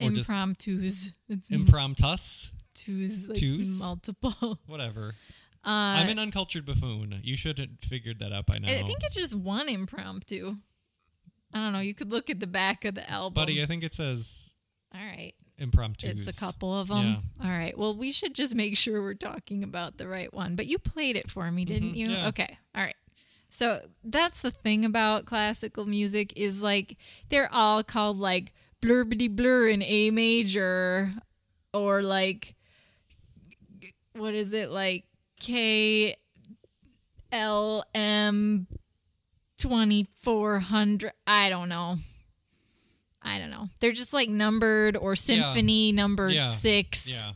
[0.00, 1.12] Impromptus.
[1.28, 2.52] It's Impromptus.
[2.86, 3.26] impromptus.
[3.28, 3.80] Like Twos?
[3.80, 4.58] multiple.
[4.66, 5.14] Whatever.
[5.64, 7.18] Uh, I'm an uncultured buffoon.
[7.22, 8.68] You should have figured that out by now.
[8.68, 10.56] I think it's just one impromptu.
[11.54, 11.80] I don't know.
[11.80, 13.34] You could look at the back of the album.
[13.34, 14.54] Buddy, I think it says
[14.94, 15.32] All right.
[15.58, 16.26] impromptus.
[16.26, 17.18] It's a couple of them.
[17.42, 17.76] All right.
[17.76, 20.56] Well, we should just make sure we're talking about the right one.
[20.56, 22.10] But you played it for me, didn't Mhm, you?
[22.10, 22.28] yeah.
[22.28, 22.58] Okay.
[22.74, 22.94] All right.
[23.50, 26.96] So that's the thing about classical music is like
[27.30, 31.14] they're all called like blurbity blur in A major
[31.72, 32.54] or like
[34.12, 35.04] what is it like
[35.40, 36.16] K
[37.32, 38.66] L M
[39.58, 41.96] 2400 I don't know.
[43.22, 43.68] I don't know.
[43.80, 46.48] They're just like numbered or symphony numbered Yeah.
[46.48, 47.30] 6 Yeah.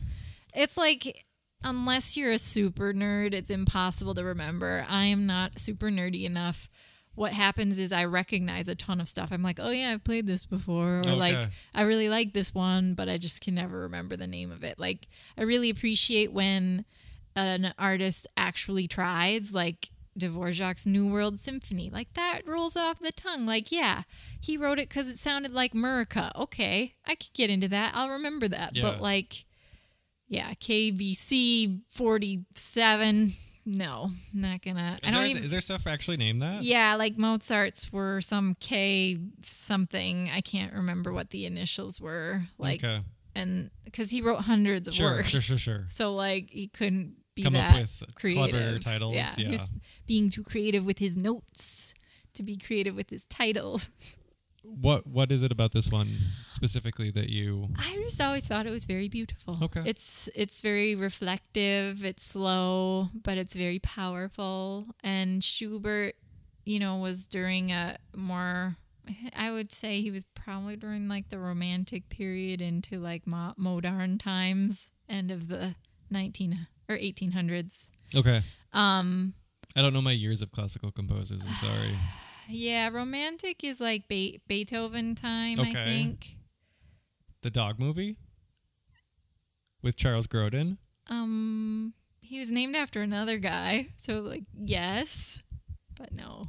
[0.53, 1.25] it's like
[1.63, 4.85] unless you're a super nerd, it's impossible to remember.
[4.89, 6.67] I am not super nerdy enough.
[7.15, 9.29] What happens is I recognize a ton of stuff.
[9.31, 11.37] I'm like, oh yeah, I've played this before, or like
[11.73, 14.79] I really like this one, but I just can never remember the name of it.
[14.79, 15.07] Like
[15.37, 16.85] I really appreciate when
[17.35, 21.89] an artist actually tries, like Dvorak's New World Symphony.
[21.89, 23.45] Like that rolls off the tongue.
[23.45, 24.03] Like yeah,
[24.39, 26.31] he wrote it because it sounded like Murica.
[26.35, 27.93] Okay, I could get into that.
[27.95, 28.75] I'll remember that.
[28.75, 28.83] Yeah.
[28.83, 29.45] But like
[30.27, 33.33] yeah, KVC 47.
[33.65, 34.97] No, not gonna.
[35.01, 35.43] Is, I don't there, even.
[35.45, 36.63] is there stuff actually named that?
[36.63, 40.29] yeah, like Mozart's were some K something.
[40.33, 42.41] I can't remember what the initials were.
[42.57, 43.01] Like, okay.
[43.35, 45.29] and because he wrote hundreds of Sure, works.
[45.29, 45.85] sure, sure, sure.
[45.87, 48.49] So like he couldn't be Come up that with creative.
[48.51, 49.57] clever titles, Yeah, yeah.
[50.05, 51.93] Being too creative with his notes
[52.33, 53.89] to be creative with his titles.
[54.63, 57.67] What What is it about this one specifically that you?
[57.77, 59.57] I just always thought it was very beautiful.
[59.61, 59.81] Okay.
[59.85, 64.87] It's it's very reflective, it's slow, but it's very powerful.
[65.03, 66.15] And Schubert,
[66.63, 68.77] you know, was during a more
[69.35, 74.17] I would say he was probably during like the romantic period into like mo- modern
[74.17, 75.75] times, end of the
[76.09, 77.89] 19 or 1800s.
[78.15, 78.43] Okay.
[78.71, 79.33] Um
[79.75, 81.41] I don't know my years of classical composers.
[81.47, 81.95] I'm sorry.
[82.47, 86.37] yeah, romantic is like Be- Beethoven time, I think.
[87.41, 88.17] The dog movie
[89.81, 90.77] with Charles Grodin.
[91.07, 95.43] Um, he was named after another guy, so like yes,
[95.97, 96.45] but no.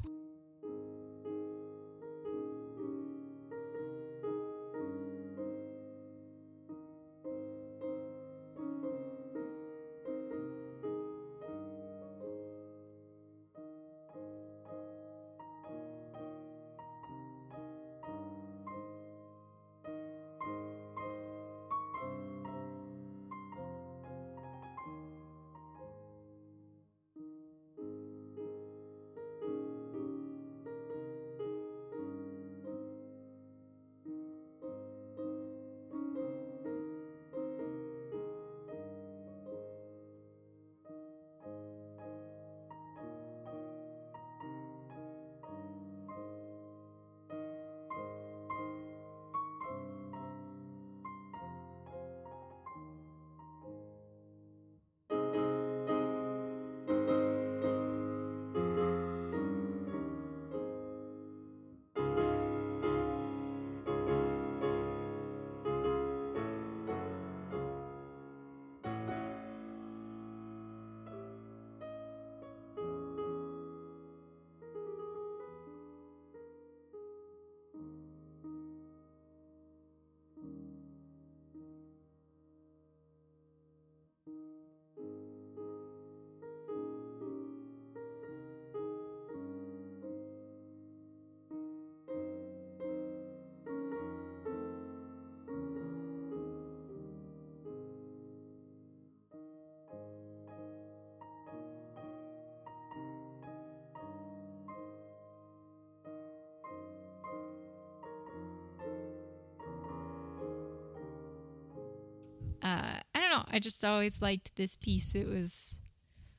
[112.64, 113.44] Uh, I don't know.
[113.50, 115.14] I just always liked this piece.
[115.14, 115.80] It was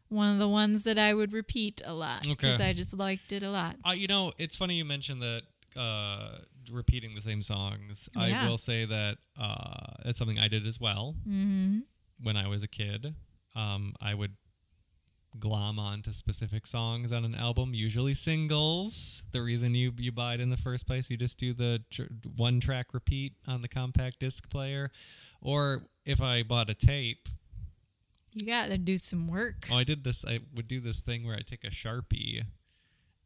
[0.10, 2.70] one of the ones that I would repeat a lot because Okay.
[2.70, 3.76] I just liked it a lot.
[3.88, 5.44] Uh, you know, it's funny you mentioned that
[5.80, 6.38] uh,
[6.72, 8.10] repeating the same songs.
[8.18, 11.80] I will say that uh, it's something I did as well Mm-hmm.
[12.24, 13.14] when I was a kid.
[13.56, 14.36] Um, I would
[15.38, 19.24] glom onto specific songs on an album, usually singles.
[19.32, 22.04] The reason you you buy it in the first place, you just do the tr-
[22.38, 24.92] one track repeat on the compact disc player,
[25.42, 27.28] or if I bought a tape,
[28.34, 29.68] You got to do some work.
[29.72, 30.26] Oh, I did this.
[30.26, 32.44] I would do this thing where I take a sharpie,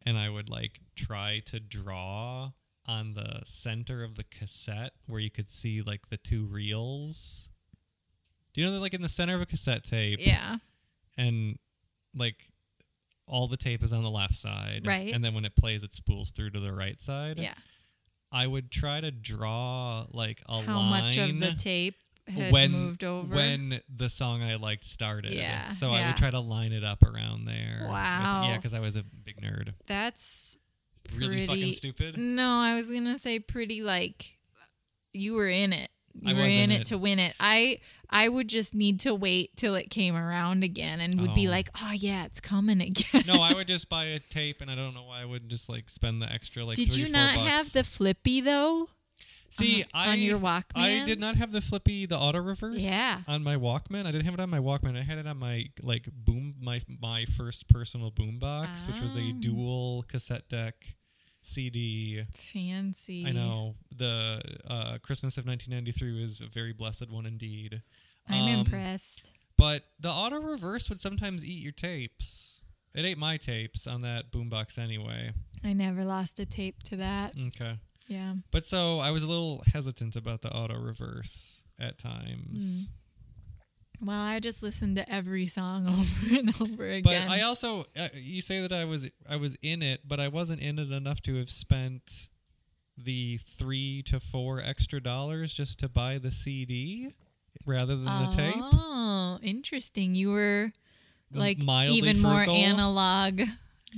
[0.05, 2.51] and I would like try to draw
[2.86, 7.49] on the center of the cassette where you could see like the two reels.
[8.53, 10.57] Do you know that like in the center of a cassette tape, Yeah.
[11.17, 11.57] and
[12.15, 12.47] like
[13.27, 15.13] all the tape is on the left side, Right.
[15.13, 17.38] And then when it plays, it spools through to the right side.
[17.38, 17.53] Yeah.
[18.32, 21.95] I would try to draw like a How line much of the tape
[22.30, 23.36] had when moved over?
[23.36, 25.34] when the song I liked started.
[25.34, 27.80] Yeah, So I would try to line it up around there.
[27.82, 28.47] with- Wow.
[28.47, 29.73] yeah, because I was a big nerd.
[29.88, 30.57] That's
[31.15, 32.17] Really fucking stupid.
[32.17, 34.38] No, I was gonna say pretty like
[35.11, 35.89] you were in it.
[36.21, 36.88] You I were was in in it, it.
[36.88, 37.36] to win it.
[37.39, 37.80] I
[38.11, 41.51] I would just need to wait till it came around again and would be Oh.
[41.51, 43.23] like, oh yeah, it's coming again.
[43.25, 45.67] no, I would just buy a tape, and I don't know why I would just
[45.69, 46.75] like spend the extra like.
[46.77, 47.47] Did three, you not bucks.
[47.49, 48.89] have the flippy though?
[49.52, 50.64] See, on- I on your Walkman?
[50.76, 52.78] I did not have the flippy, the auto reverse.
[52.84, 53.22] Yeah.
[53.28, 54.97] On my Walkman, I didn't have it on my Walkman.
[54.97, 59.16] I had it on my like boom, my my first personal boom box, which was
[59.18, 59.39] a Ah.
[59.39, 60.76] dual cassette deck
[61.41, 62.24] CD.
[62.34, 63.26] Fancy.
[63.26, 67.82] I know the uh, Christmas of 1993 was a very blessed one indeed.
[68.28, 69.34] I'm Um, impressed.
[69.58, 72.62] But the auto reverse would sometimes eat your tapes.
[72.93, 75.32] It ate my tapes on that boombox anyway.
[75.64, 77.34] I never lost a tape to that.
[77.38, 77.78] Okay.
[78.10, 78.34] Yeah.
[78.51, 82.89] But so I was a little hesitant about the auto reverse at times.
[84.01, 85.88] Well, I just listened to every song
[86.28, 87.03] over and over again.
[87.28, 90.28] But I also uh, you say that I was I was in it, but I
[90.28, 92.30] wasn't in it enough to have spent
[92.97, 97.14] the 3 to 4 extra dollars just to buy the CD
[97.66, 98.55] rather than the tape.
[98.57, 100.16] Oh, interesting.
[100.16, 100.74] You were
[101.32, 103.41] like even more analog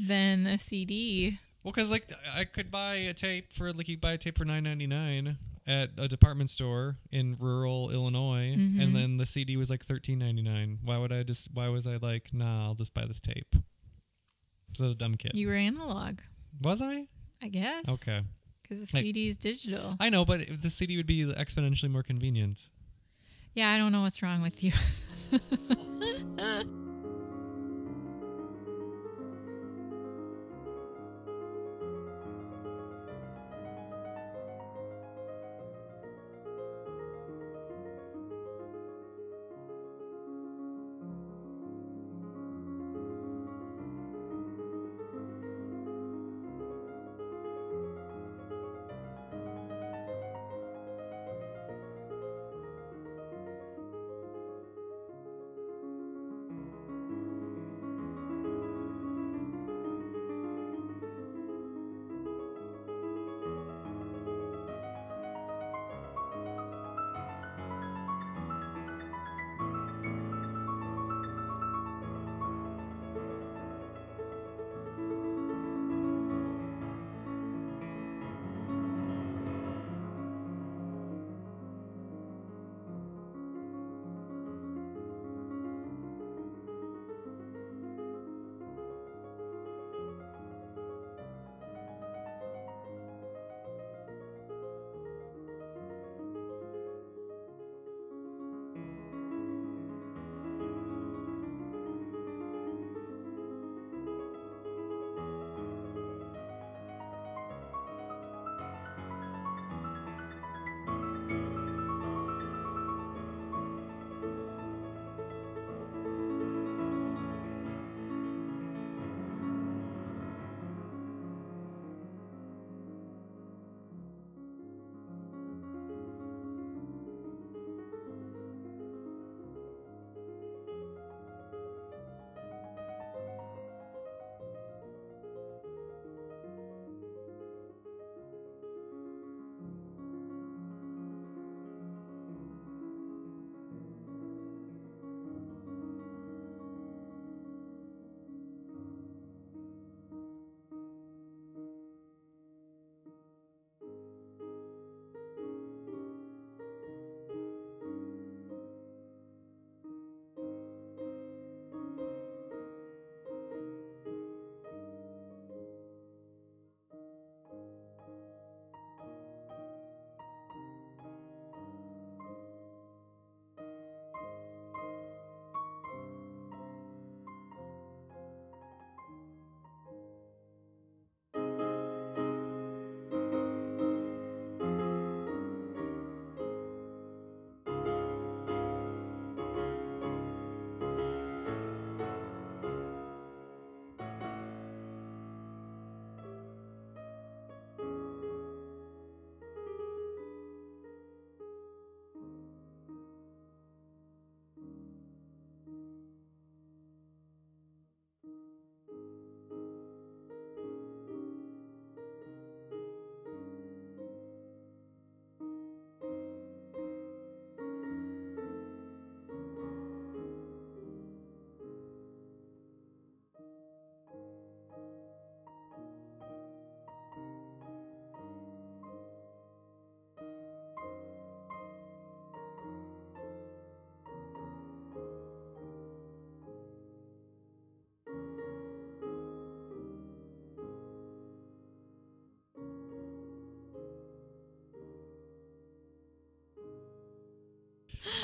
[0.05, 1.39] than a CD.
[1.63, 4.45] Well, because like I could buy a tape for like you buy a tape for
[4.45, 5.37] nine ninety nine
[5.67, 8.81] at a department store in rural Illinois, Mhm.
[8.81, 10.79] and then the CD was like thirteen ninety nine.
[10.83, 11.49] Why would I just?
[11.53, 13.55] Why was I like, nah, I'll just buy this tape?
[14.73, 15.31] So I was a dumb kid.
[15.35, 16.19] You were analog,
[16.61, 17.07] was I?
[17.43, 17.87] I guess.
[17.89, 18.21] Okay,
[18.63, 19.97] Because the CD is digital.
[19.99, 22.59] I know, but the CD would be exponentially more convenient.
[23.53, 24.71] Yeah, I don't know what's wrong with you.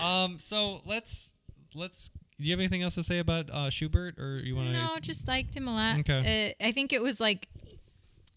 [0.01, 1.33] Um, so let's
[1.75, 2.09] let's.
[2.39, 4.73] Do you have anything else to say about uh, Schubert, or you want to?
[4.73, 5.99] No, just liked him a lot.
[5.99, 6.55] Okay.
[6.61, 7.47] Uh, I think it was like,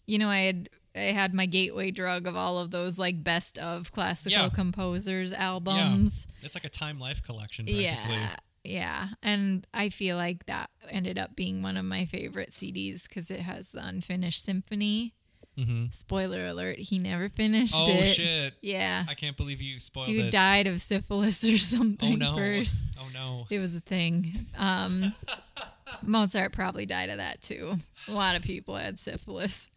[0.07, 3.57] you know, I had I had my gateway drug of all of those like best
[3.59, 4.49] of classical Yeah.
[4.49, 6.27] composers albums.
[6.41, 7.65] It's like a Time Life collection.
[7.67, 8.35] Yeah.
[8.63, 9.09] Yeah.
[9.23, 13.39] And I feel like that ended up being one of my favorite CDs because it
[13.41, 15.13] has the unfinished symphony.
[15.61, 15.85] Mm-hmm.
[15.91, 18.01] Spoiler alert, he never finished Oh it.
[18.01, 18.53] Oh, shit!
[18.61, 19.05] Yeah.
[19.07, 20.21] I can't believe you spoiled Dude it.
[20.23, 22.35] Dude died of syphilis or oh something no!
[22.35, 22.83] first.
[22.99, 23.45] Oh no!
[23.49, 24.47] It was a thing.
[24.57, 25.13] Um,
[26.03, 27.75] Mozart probably died of that too.
[28.07, 29.69] A lot of people had syphilis.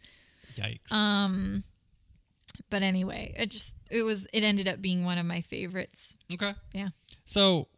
[0.57, 0.91] Yikes!
[0.93, 1.65] Um,
[2.71, 6.17] but anyway, it just it was it ended up being one of my favorites.
[6.33, 6.55] okay.
[6.73, 6.89] Yeah.
[7.25, 7.69] So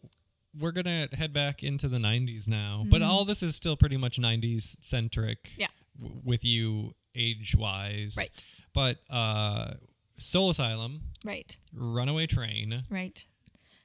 [0.58, 4.18] we're gonna head back into the '90s now, but all this is still pretty much
[4.18, 5.44] '90s centric.
[5.44, 5.60] Mm-hmm.
[5.62, 5.66] Yeah.
[6.00, 8.30] w- with you age-wise, Right.
[8.74, 9.74] But uh,
[10.18, 11.56] Soul Asylum, Right.
[11.74, 12.82] Runaway Train.
[12.90, 13.24] Right.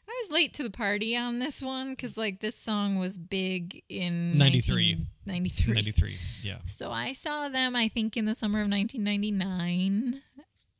[0.08, 3.82] I was late to the party on this one because like this song was big
[3.88, 5.08] in 93.
[5.26, 5.74] 93.
[5.74, 6.18] 93.
[6.44, 6.58] Yeah.
[6.68, 10.22] So I saw them, I think, in the summer of 1999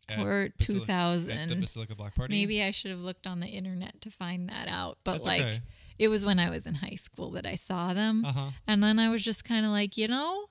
[0.10, 1.32] At or Basili- 2000.
[1.32, 2.34] At the Basilica Block Party.
[2.34, 4.98] Maybe I should have looked on the internet to find that out.
[5.06, 5.62] But That's like, okay.
[5.98, 8.26] it was when I was in high school that I saw them.
[8.26, 8.50] Uh huh.
[8.68, 10.48] And then I was just kind of like, you know,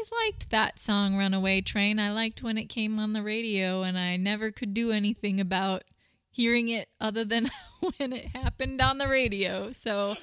[0.00, 1.98] always liked that song, Runaway Train.
[1.98, 5.84] I liked when it came on the radio, and I never could do anything about
[6.30, 7.50] hearing it other than
[7.96, 9.72] when it happened on the radio.
[9.72, 10.16] So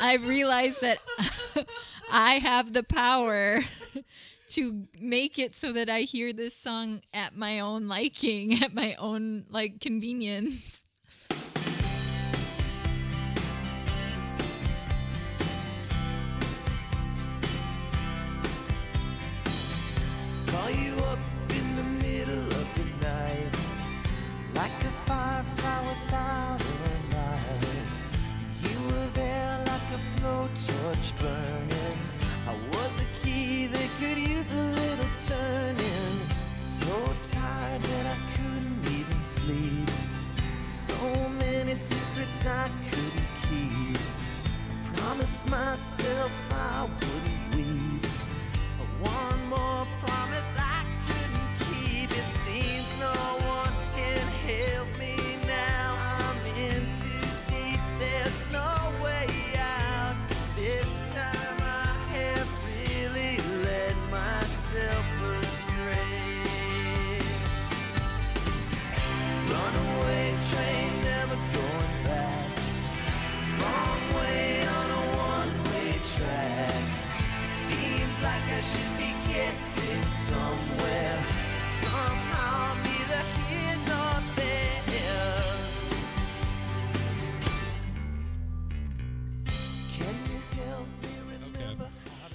[0.00, 0.98] I realized that
[2.12, 3.64] I have the power
[4.50, 8.94] to make it so that I hear this song at my own liking, at my
[8.94, 10.84] own like convenience.
[41.80, 43.96] Secrets I couldn't keep.
[43.96, 48.04] I promised myself I wouldn't weep.
[49.00, 50.39] One more promise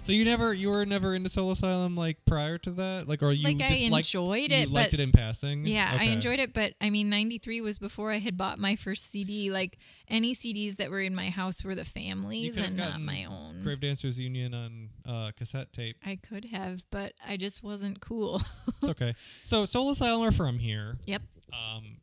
[0.06, 3.32] So you never, you were never into Soul Asylum like prior to that, like, or
[3.32, 5.66] you Like, I just liked, enjoyed you it, liked it in passing.
[5.66, 9.10] Yeah, I enjoyed it, but I mean, 93 was before I had bought my first
[9.10, 9.50] CD.
[9.50, 12.78] Like, any CDs that were in my house were the You family's could have and
[12.78, 13.62] not my own.
[13.64, 15.98] Grave Dancers Union on uh, cassette tape.
[16.06, 18.44] I could have, but I just wasn't cool.
[18.82, 19.16] It's okay.
[19.44, 21.00] So Soul Asylum are from here.
[21.06, 21.24] yep.
[21.52, 21.98] Um,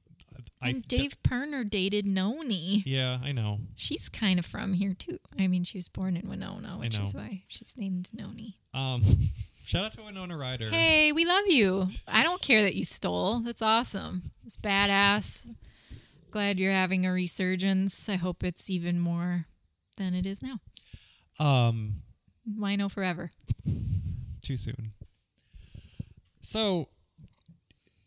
[0.63, 2.83] I And Dave Pirner dated Noni.
[2.87, 3.59] Yeah, I know.
[3.75, 5.19] She's kind of from here, too.
[5.39, 8.59] I mean, she was born in Winona, which is why she's named Noni.
[8.73, 9.03] Um,
[9.67, 10.71] shout out to Winona Ryder.
[10.71, 11.89] Hey, we love you.
[12.07, 13.41] I don't care that you stole.
[13.41, 14.31] That's awesome.
[14.45, 15.47] It's badass.
[16.31, 18.09] Glad you're having a resurgence.
[18.09, 19.47] I hope it's even more
[19.97, 20.61] than it is now.
[21.39, 22.03] Um,
[22.49, 23.33] Wino forever.
[24.43, 24.93] too soon.
[26.41, 26.89] So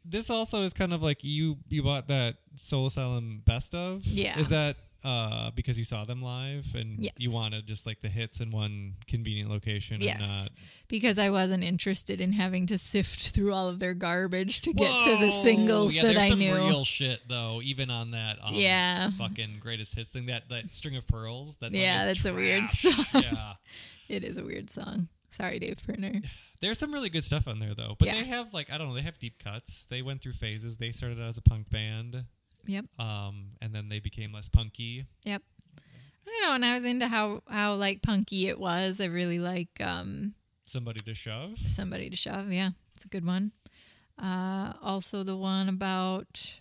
[0.07, 4.05] this also is kind of like you you bought that Soul Asylum best of.
[4.05, 4.39] Yeah.
[4.39, 7.13] Is that uh because you saw them live and Yes.
[7.17, 10.19] you wanted just like the hits in one convenient location Yes.
[10.19, 10.49] not
[10.87, 15.03] Because I wasn't interested in having to sift through all of their garbage to get
[15.03, 15.43] to the Whoa!
[15.43, 16.55] singles yeah, that there's I some knew.
[16.55, 19.11] real shit though, even on that um, Yeah.
[19.17, 20.25] fucking greatest hits thing.
[20.25, 21.57] That that string of pearls.
[21.57, 23.05] That Yeah, that's a weird song.
[23.13, 23.53] Yeah.
[24.07, 25.07] It is a weird song.
[25.31, 26.21] Sorry, Dave Pirner.
[26.65, 27.95] There's some really good stuff on there though.
[27.99, 28.15] But Yeah.
[28.15, 29.85] they have like I don't know, they have deep cuts.
[29.85, 30.77] They went through phases.
[30.77, 32.25] They started out as a punk band.
[32.65, 32.85] Yep.
[32.99, 35.05] Um, and then they became less punky.
[35.23, 35.43] Yep.
[35.77, 38.99] I don't know, and I was into how how like punky it was.
[38.99, 40.33] I really like um
[40.65, 41.59] Somebody to shove.
[41.67, 42.51] somebody to shove.
[42.51, 43.51] Yeah, it's a good one.
[44.17, 46.57] Uh, also the one about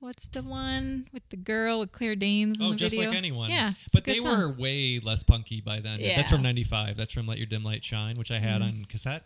[0.00, 3.10] what's the one with the girl with Claire Danes in Oh, the just video?
[3.10, 3.50] like anyone.
[3.50, 4.38] Yeah, but they song.
[4.38, 5.98] were way less punky by then.
[5.98, 6.22] That's Yeah.
[6.22, 6.34] Mm-hmm.
[6.34, 6.96] from '95.
[6.96, 9.24] That's from "Let Your Dim Light Shine," which I had on cassette.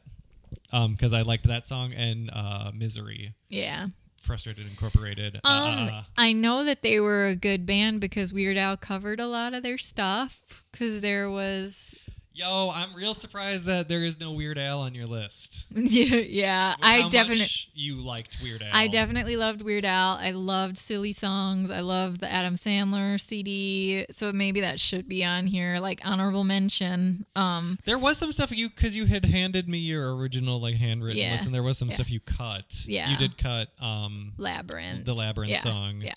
[0.70, 3.88] Um, because I liked that song and uh, "Misery." Yeah,
[4.20, 5.36] Frustrated Incorporated.
[5.44, 9.26] Um, uh, I know that they were a good band because Weird Al covered a
[9.26, 10.40] lot of their stuff.
[10.70, 11.94] Because there was,
[12.34, 15.66] yo, I'm real surprised that there is no Weird Al on your list.
[15.74, 16.74] yeah, yeah.
[16.80, 18.70] I definitely, you liked Weird Al.
[18.72, 20.16] I definitely loved Weird Al.
[20.16, 21.70] I loved silly songs.
[21.70, 24.06] I loved the Adam Sandler CD.
[24.10, 27.26] So maybe that should be on here, like honorable mention.
[27.36, 31.20] Um, There was some stuff you because you had handed me your original like handwritten
[31.22, 31.32] Yeah.
[31.32, 31.94] list, and there was some Yeah.
[31.94, 32.84] stuff you cut.
[32.86, 33.10] Yeah.
[33.10, 35.04] you did cut um Labyrinth.
[35.04, 35.60] the Labyrinth yeah.
[35.60, 36.14] song, Yeah.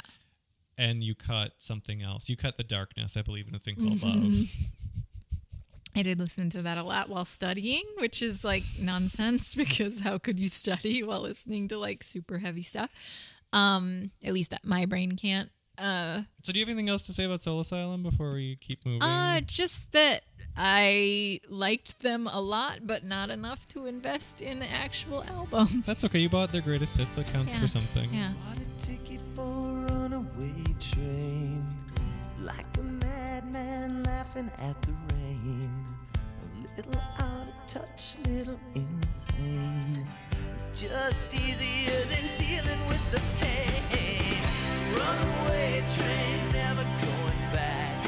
[0.78, 2.30] and you cut something else.
[2.30, 4.36] You cut the Darkness, I believe, in a thing called Mm-hmm.
[4.40, 4.48] Love.
[5.96, 10.18] I did listen to that a lot while studying, which is like nonsense because how
[10.18, 12.90] could you study while listening to like super heavy stuff?
[13.54, 15.50] Um, at least my brain can't.
[15.78, 18.86] Uh, So, do you have anything else to say about Soul Asylum before we keep
[18.86, 19.02] moving?
[19.04, 20.24] uh, just that
[20.56, 25.86] I liked them a lot, but not enough to invest in actual albums.
[25.86, 26.20] That's okay.
[26.20, 27.16] You bought their greatest hits.
[27.16, 27.60] That counts Yeah.
[27.62, 28.10] for something.
[28.14, 28.32] Yeah.
[28.48, 29.44] Bought a ticket for
[29.90, 31.66] runaway train.
[32.42, 35.75] Like a madman laughing at the rain.
[36.78, 40.06] Little out of touch, little insane.
[40.56, 44.42] It's just easier than dealing with the pain.
[44.92, 48.06] Runaway train, never going back.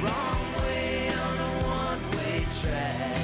[0.00, 3.16] Wrong way on a one-way track.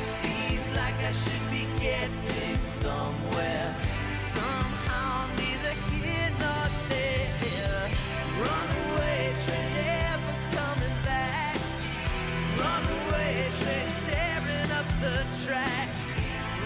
[0.00, 3.67] Seems like I should be getting somewhere.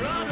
[0.02, 0.31] Runaway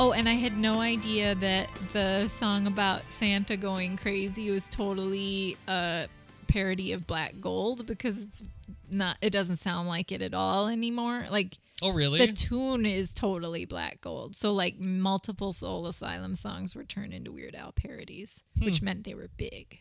[0.00, 5.56] Oh, and I had no idea that the song about Santa going crazy was totally
[5.66, 6.06] a
[6.46, 8.44] parody of Black Gold because it's
[8.88, 11.26] not it doesn't sound like it at all anymore.
[11.30, 12.24] Like Oh, really?
[12.24, 14.36] the tune is totally Black Gold.
[14.36, 19.14] So like multiple Soul Asylum songs were turned into Weird Al parodies, which meant they
[19.14, 19.80] were big.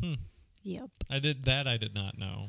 [0.00, 0.14] Hmm.
[0.62, 0.90] Yep.
[1.10, 1.66] I did that.
[1.66, 2.46] I did not know.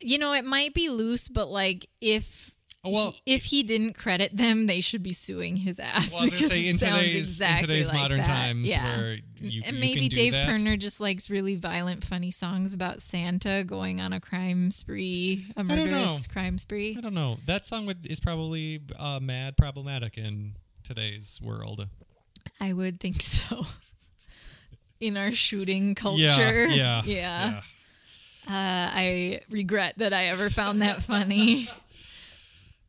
[0.00, 2.54] You know, it might be loose, but like if
[2.84, 6.10] well- he- if he didn't credit them, they should be suing his ass.
[6.12, 8.26] Well, I was gonna because say it in sounds today's exactly today's like modern that.
[8.26, 8.96] times yeah.
[8.98, 10.46] where you, and maybe Dave that.
[10.46, 15.64] Pirner just likes really violent, funny songs about Santa going on a crime spree, a
[15.64, 16.94] murderous crime spree.
[16.96, 17.38] I don't know.
[17.46, 20.54] That song would, is probably uh, mad problematic in
[20.84, 21.86] today's world.
[22.60, 23.66] I would think so.
[25.00, 27.60] In our shooting culture, Yeah, yeah, yeah.
[28.48, 31.68] Uh, I regret that I ever found that funny.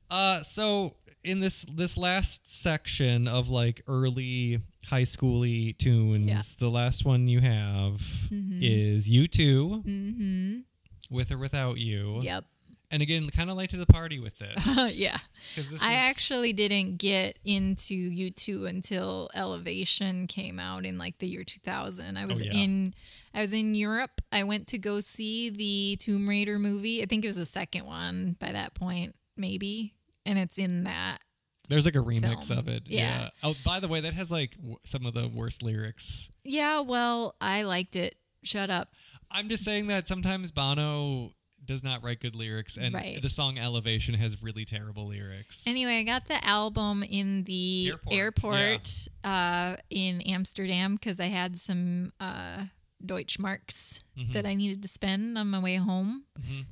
[0.10, 6.42] Uh, so in this this last section of like early high schooly tunes, Yeah.
[6.60, 7.94] the last one you have
[8.32, 8.60] Mm-hmm.
[8.62, 10.64] is "You 2
[11.12, 12.22] with or without you.
[12.22, 12.46] yep.
[12.92, 14.96] And again, kind of late to the party with this.
[14.98, 15.20] yeah.
[15.56, 21.28] this I is- actually didn't get into U2 until Elevation came out in like the
[21.28, 22.18] year 2000.
[22.18, 22.52] I was Oh, yeah.
[22.54, 22.96] in
[23.32, 24.22] I was in Europe.
[24.32, 27.04] I went to go see the Tomb Raider movie.
[27.04, 29.94] I think it was the second one by that point, maybe.
[30.30, 31.20] And it's in that.
[31.68, 32.60] There's like a remix film.
[32.60, 32.84] of it.
[32.86, 33.30] Yeah.
[33.44, 36.30] Oh, by the way, that has like w- some of the worst lyrics.
[36.44, 38.16] Yeah, well, I liked it.
[38.44, 38.90] Shut up.
[39.32, 41.32] I'm just saying that sometimes Bono
[41.64, 43.22] does not write good lyrics, and Right.
[43.22, 45.66] the song "Elevation" has really terrible lyrics.
[45.68, 51.60] Anyway, I got the album in the Airport, airport, uh, in Amsterdam because I had
[51.60, 52.64] some uh,
[53.06, 54.32] Deutschmarks Mm-hmm.
[54.34, 56.24] that I needed to spend on my way home.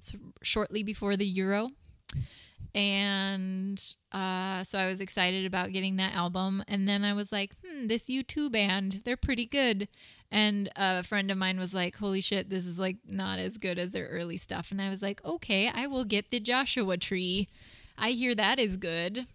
[0.01, 1.69] So shortly before the Euro.
[2.75, 6.63] And uh, so I was excited about getting that album.
[6.67, 9.87] And then I was like, hmm, this U2 band, they're pretty good.
[10.31, 13.79] And a friend of mine was like, holy shit, this is like not as good
[13.79, 14.71] as their early stuff.
[14.71, 17.47] And I was like, okay, I will get the Joshua Tree.
[17.97, 19.25] I hear that is good.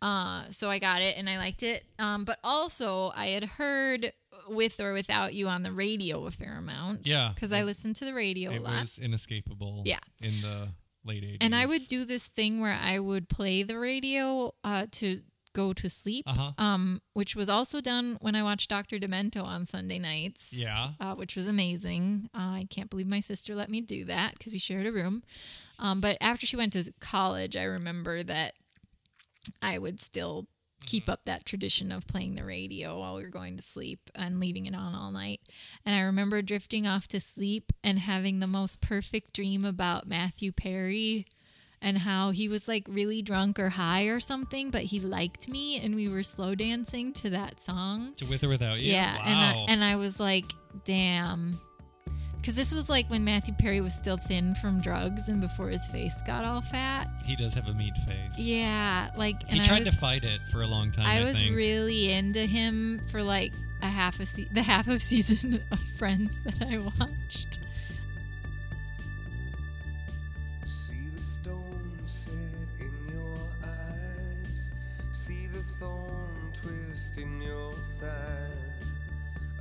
[0.00, 1.84] Uh, so I got it and I liked it.
[1.98, 4.12] Um, but also, I had heard
[4.48, 7.06] with or without you on the radio a fair amount.
[7.06, 7.32] Yeah.
[7.34, 8.80] Because I listened to the radio a it lot.
[8.80, 9.82] was inescapable.
[9.84, 9.98] Yeah.
[10.22, 10.68] In the
[11.04, 11.38] late 80s.
[11.40, 15.22] And I would do this thing where I would play the radio uh, to
[15.52, 16.52] go to sleep, Uh-huh.
[16.58, 18.98] um, which was also done when I watched Dr.
[18.98, 20.52] Demento on Sunday nights.
[20.52, 20.90] Yeah.
[21.00, 22.30] Uh, which was amazing.
[22.34, 25.24] Uh, I can't believe my sister let me do that because we shared a room.
[25.80, 28.54] Um, but after she went to college, I remember that
[29.60, 30.46] I would still
[30.84, 31.12] keep mm-hmm.
[31.12, 34.66] up that tradition of playing the radio while we were going to sleep and leaving
[34.66, 35.40] it on all night.
[35.84, 40.52] And I remember drifting off to sleep and having the most perfect dream about Matthew
[40.52, 41.26] Perry
[41.82, 45.80] and how he was like really drunk or high or something, but he liked me
[45.80, 48.12] and we were slow dancing to that song.
[48.16, 48.92] To with or without you.
[48.92, 49.24] Yeah, Wow.
[49.24, 50.52] and I, and I was like,
[50.84, 51.58] damn.
[52.40, 55.86] Because this was like when Matthew Perry was still thin from drugs and before his
[55.88, 57.06] face got all fat.
[57.24, 58.38] he does have a meat face.
[58.38, 61.06] Yeah, like and He I tried was, to fight it for a long time.
[61.06, 61.54] I, I was think.
[61.54, 66.40] really into him for like a half a se- the half of season of Friends
[66.44, 67.58] that I watched.
[70.66, 72.32] See the stone set
[72.78, 74.72] in your eyes.
[75.12, 78.08] See the thorn twist in your side.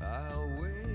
[0.01, 0.88] I'll wait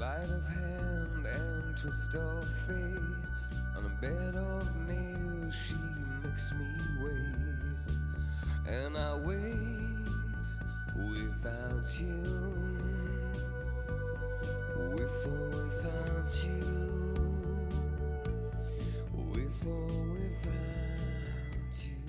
[0.00, 3.36] Sleight of hand and twist of fate.
[3.76, 5.74] On a bed of nails, she
[6.24, 6.64] makes me
[7.02, 7.76] wait.
[8.66, 10.08] And I wait
[10.96, 12.22] without you.
[14.88, 16.64] With or without you.
[19.12, 22.00] With or without you.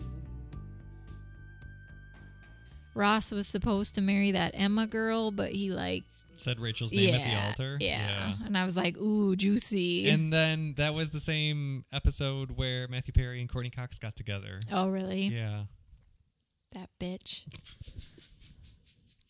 [2.96, 6.06] Ross was supposed to marry that Emma girl, but he like
[6.42, 7.78] Said Rachel's name yeah, at the altar.
[7.80, 8.34] Yeah.
[8.46, 10.10] and I was like, ooh, juicy.
[10.10, 14.60] And then that was the same episode where Matthew Perry and Courteney Cox got together.
[14.72, 15.28] oh, really?
[15.28, 15.64] Yeah.
[16.74, 17.44] That bitch.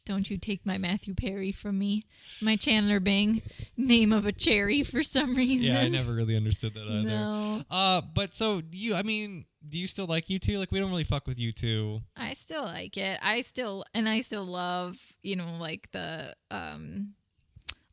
[0.05, 2.05] Don't you take my Matthew Perry from me.
[2.41, 3.41] My Chandler Bing,
[3.77, 5.67] name of a cherry for some reason.
[5.67, 7.09] Yeah, I never really understood that either.
[7.09, 7.63] No.
[7.69, 10.57] Uh, but so you, I mean, do you still like U2?
[10.57, 12.01] Like, we don't really fuck with U2.
[12.17, 13.19] I still like it.
[13.21, 17.13] I still and I still love, you know, like the um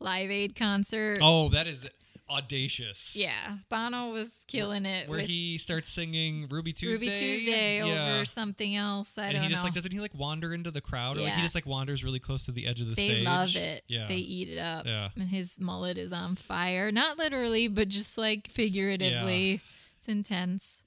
[0.00, 1.18] Live Aid concert.
[1.20, 1.88] Oh, that is
[2.30, 3.16] audacious.
[3.18, 7.06] Yeah, Bono was killing it Where he starts singing Ruby Tuesday.
[7.06, 8.16] Ruby Tuesday yeah.
[8.16, 9.16] over something else.
[9.18, 9.66] I and don't he just know.
[9.66, 12.20] like doesn't he like wander into the crowd or like he just like wanders really
[12.20, 13.24] close to the edge of the they stage.
[13.24, 13.84] love it.
[13.88, 14.06] Yeah.
[14.06, 14.86] They eat it up.
[14.86, 15.08] Yeah.
[15.16, 16.92] And his mullet is on fire.
[16.92, 19.60] Not literally, but just like figuratively.
[19.96, 20.84] It's intense.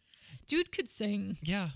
[0.51, 1.37] Dude could sing.
[1.41, 1.69] yeah.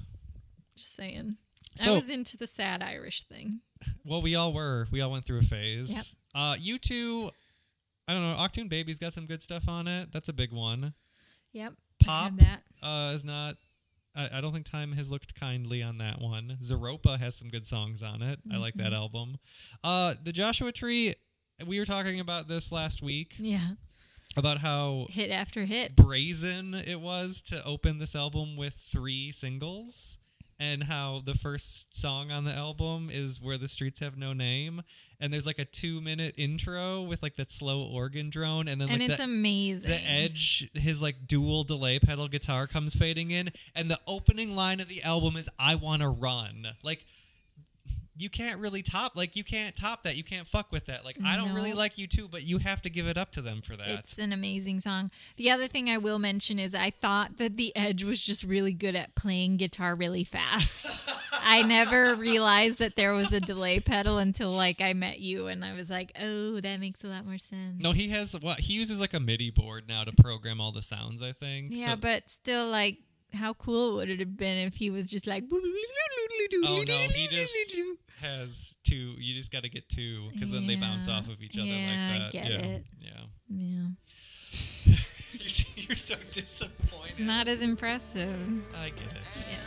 [0.75, 1.37] Just saying.
[1.75, 3.61] So- I was into the sad Irish thing.
[4.03, 4.87] Well, we all were.
[4.91, 5.91] We all went through a phase.
[5.93, 6.05] Yep.
[6.33, 7.31] Uh, U2,
[8.07, 8.35] I don't know.
[8.37, 10.09] Achtung Baby's got some good stuff on it.
[10.11, 10.93] That's a big one.
[11.53, 11.73] Yep.
[12.03, 12.61] Pop that.
[12.83, 13.55] uh, is not.
[14.15, 16.57] I, I don't think time has looked kindly on that one.
[16.61, 18.39] Zooropa has some good songs on it.
[18.51, 18.83] I like Mm-hmm.
[18.83, 19.37] that album.
[19.83, 21.15] Uh, the Joshua Tree.
[21.65, 23.69] We were talking about this last week Yeah.
[24.35, 25.95] About how Hit after hit.
[25.95, 30.17] brazen it was to open this album with three singles
[30.59, 34.81] and how the first song on the album is where the streets have no name
[35.19, 38.89] and there's like a two minute intro with like that slow organ drone and then
[38.89, 39.89] and like it's the, amazing.
[39.89, 44.79] the edge his like dual delay pedal guitar comes fading in and the opening line
[44.79, 47.05] of the album is i want to run like
[48.17, 51.17] you can't really top like you can't top that you can't fuck with that like
[51.25, 53.75] i don't really like U2 but you have to give it up to them for
[53.75, 55.11] that It's an amazing song.
[55.37, 58.71] The other thing I will mention is I thought that the Edge was just really
[58.73, 61.03] good at playing guitar really fast.
[61.33, 65.63] I never realized that there was a delay pedal until like I met you and
[65.63, 68.73] I was like, "Oh, that makes a lot more sense." No, he has what he
[68.73, 71.21] uses like a MIDI board now to program all the sounds.
[71.21, 71.67] I think.
[71.71, 72.97] Yeah, So- but still like
[73.33, 77.53] how cool would it have been if he was just like oh no, he just
[78.21, 79.13] has two.
[79.17, 82.09] You just got to get two because then they bounce off of each other Yeah,
[82.09, 82.31] I like that.
[82.31, 82.85] get yeah, it.
[83.01, 83.11] yeah.
[83.49, 84.95] Yeah.
[85.37, 87.09] You see, You're so disappointed.
[87.11, 88.39] It's not as impressive.
[88.73, 89.45] I get it.
[89.49, 89.57] Yeah.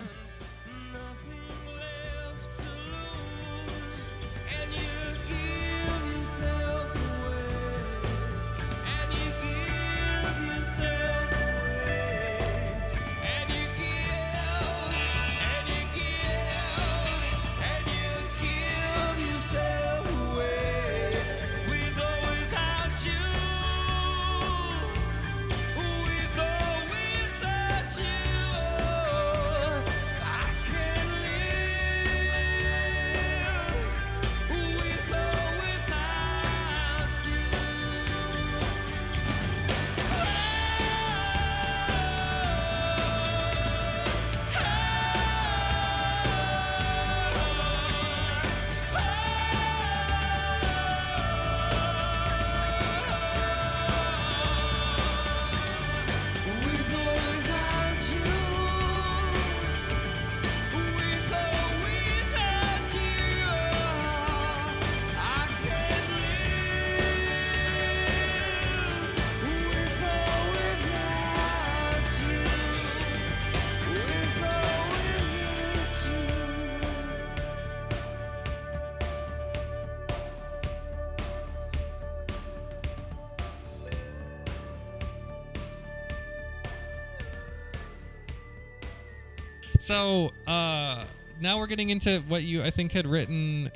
[90.09, 91.05] So uh,
[91.39, 93.71] now we're getting into what you I think had written,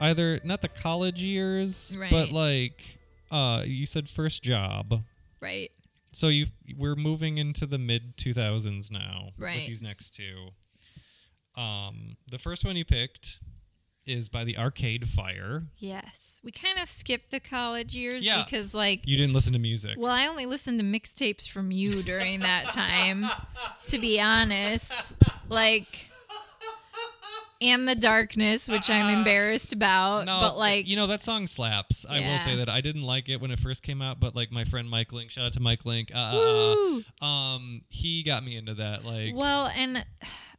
[0.00, 2.80] either not the college years, but like
[3.32, 5.02] uh, you said first job.
[5.40, 5.72] Right.
[6.12, 6.46] So you
[6.78, 9.66] we're moving into the mid 2000s now with Right.
[9.66, 10.50] these next two.
[11.60, 13.40] Um, the first one you picked
[14.06, 15.64] is by the Arcade Fire.
[15.78, 16.40] Yes.
[16.44, 18.42] We kind of skipped the college years Yeah.
[18.44, 19.94] because, like, You didn't listen to music.
[19.98, 23.24] well, I only listened to mixtapes from you during that time,
[23.86, 25.14] to be honest.
[25.48, 26.08] Like,
[27.60, 30.26] and the darkness, which I'm embarrassed about.
[30.26, 32.04] No, but like, you know that song slaps.
[32.08, 34.52] I will say that I didn't like it when it first came out, but like
[34.52, 36.10] my friend Mike Link, shout out to Mike Link.
[36.14, 39.04] Uh, uh, uh, um, he got me into that.
[39.04, 40.04] Like, Well, and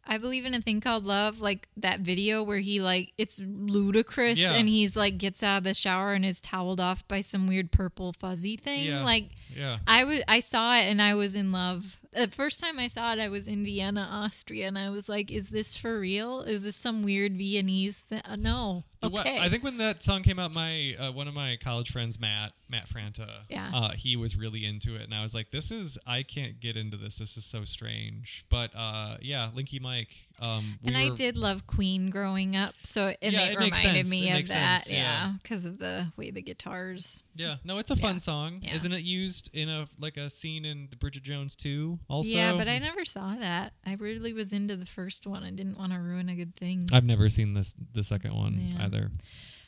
[0.08, 4.38] I believe in a thing called love, like that video where he like it's ludicrous
[4.39, 4.53] Yeah.
[4.53, 7.72] and he's like gets out of the shower and is toweled off by some weird
[7.72, 8.86] purple fuzzy thing.
[8.86, 9.03] Yeah.
[9.03, 11.99] Like yeah, I was I saw it and I was in love.
[12.14, 15.32] The first time I saw it, I was in Vienna, Austria, and I was like,
[15.32, 16.41] "Is this for real?
[16.41, 18.22] Is this some weird Viennese thing?
[18.24, 21.58] Uh, no, okay." I think when that song came out, my uh, one of my
[21.64, 23.70] college friends, Matt Matt Franta, Yeah.
[23.74, 26.78] uh, he was really into it, and I was like, "This is I can't get
[26.78, 27.18] into this.
[27.18, 30.10] This is so strange." But uh, yeah, Linky Mike.
[30.41, 33.60] Um, we and I were- did love Queen growing up, so and Yeah, it, it
[33.60, 34.97] reminded me It of that, sense, yeah.
[35.28, 37.24] yeah, because of the way the guitars.
[37.36, 38.20] Yeah, no, it's a fun Yeah.
[38.20, 38.60] song.
[38.62, 38.76] Yeah.
[38.76, 42.53] Isn't it used in a like a scene in the Bridget Jones 2 Also, Yeah,
[42.58, 43.74] but I never saw that.
[43.86, 45.43] I really was into the first one.
[45.43, 46.88] I didn't want to ruin a good thing.
[46.91, 48.84] I've never seen this the second one Yeah.
[48.96, 49.12] Either.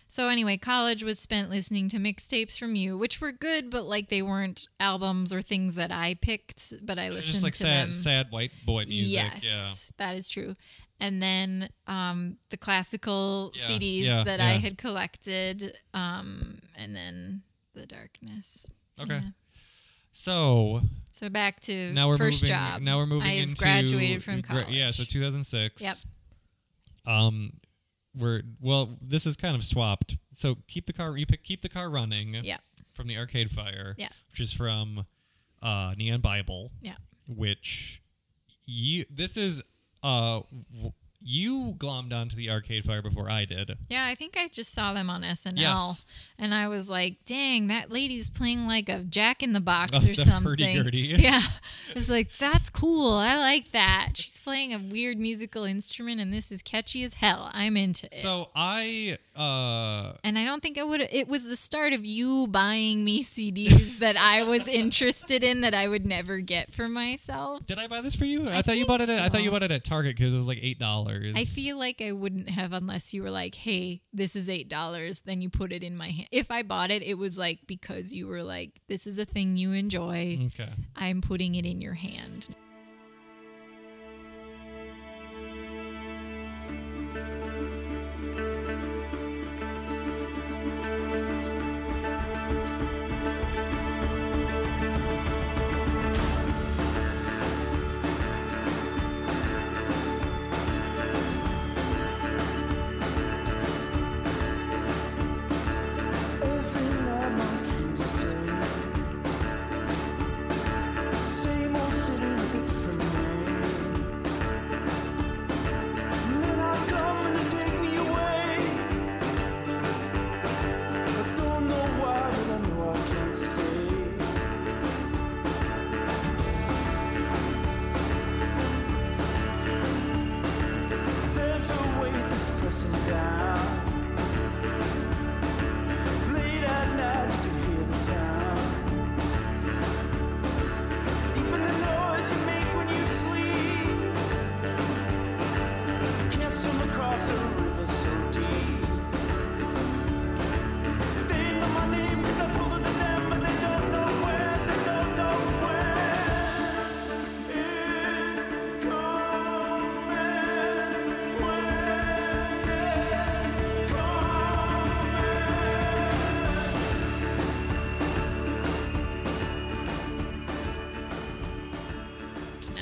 [0.10, 4.08] So anyway, college was spent listening to mixtapes from you, which were good, but like
[4.08, 6.74] they weren't albums or things that I picked.
[6.86, 7.94] But I listened Just like to sad, them.
[7.94, 9.12] sad white boy music.
[9.14, 10.06] yes, Yeah.
[10.06, 10.56] that is true.
[11.00, 17.42] And then um, the classical Yeah, CDs yeah, that I had collected, um, and then
[17.76, 18.66] the darkness.
[19.00, 19.22] Okay.
[20.12, 22.56] So So back to now we're first moving.
[22.56, 22.82] job.
[22.82, 24.70] Now we're moving I've graduated from college.
[24.70, 25.82] Yeah, so 2006.
[25.84, 25.96] Yep.
[27.06, 27.52] Um,
[28.16, 28.98] we're well.
[29.02, 30.18] This is kind of swapped.
[30.34, 31.18] So keep the car.
[31.18, 32.36] You pick keep the car running.
[32.44, 32.58] Yeah.
[32.94, 33.96] From the Arcade Fire.
[33.98, 34.10] Yeah.
[34.32, 35.06] Which is from
[35.62, 36.72] uh, Neon Bible.
[36.82, 36.96] Yeah.
[37.28, 38.02] Which
[38.66, 39.62] you this is
[40.04, 40.42] uh
[40.74, 43.72] w- you glommed onto the Arcade Fire before I did.
[43.90, 46.06] Yeah, I think I just saw them on SNL, Yes.
[46.38, 49.98] and I was like, "Dang, that lady's playing like a Jack in the Box Oh,
[49.98, 50.98] or the something." hurdy-gurdy.
[51.18, 53.14] Yeah, I was like, "That's cool.
[53.14, 57.50] I like that." She's playing a weird musical instrument, and this is catchy as hell.
[57.54, 58.16] I'm into it.
[58.16, 61.02] So I uh and I don't think I would.
[61.12, 65.74] It was the start of you buying me CDs that I was interested in that
[65.74, 67.66] I would never get for myself.
[67.66, 68.48] did I buy this for you?
[68.48, 69.10] I, I thought you bought it.
[69.10, 71.07] At, I thought you bought it at Target because it was like eight dollars.
[71.36, 75.22] I feel like I wouldn't have unless you were like, "Hey, this is eight dollars."
[75.22, 76.28] Then you put it in my hand.
[76.32, 79.58] If I bought it, it was like because you were like, "This is a thing
[79.58, 80.40] you enjoy.
[80.48, 80.72] Okay.
[80.96, 82.56] I'm putting it in your hand."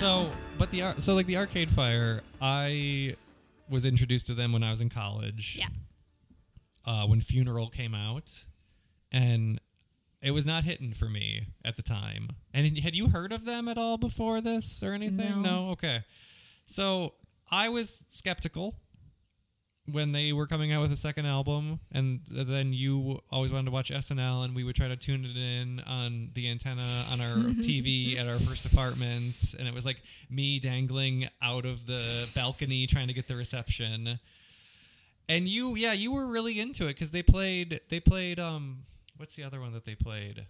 [0.05, 0.29] So,
[0.59, 3.15] but the ar- so like the Arcade Fire, I
[3.67, 5.57] was introduced to them when I was in college.
[5.59, 5.69] Yeah.
[6.85, 8.45] Uh, when Funeral came out,
[9.11, 9.59] and
[10.21, 12.29] it was not hitting for me at the time.
[12.53, 15.41] And had you heard of them at all before this or anything?
[15.41, 15.69] No.
[15.71, 16.03] Okay.
[16.67, 17.15] So
[17.49, 18.75] I was skeptical.
[19.91, 23.71] When they were coming out with a second album, and then you always wanted to
[23.71, 27.35] watch SNL, and we would try to tune it in on the antenna on our
[27.61, 32.87] TV at our first apartment, and it was like me dangling out of the balcony
[32.87, 34.19] trying to get the reception.
[35.29, 38.83] And you, yeah, you were really into it because they played, they played, um,
[39.17, 40.45] what's the other one that they played?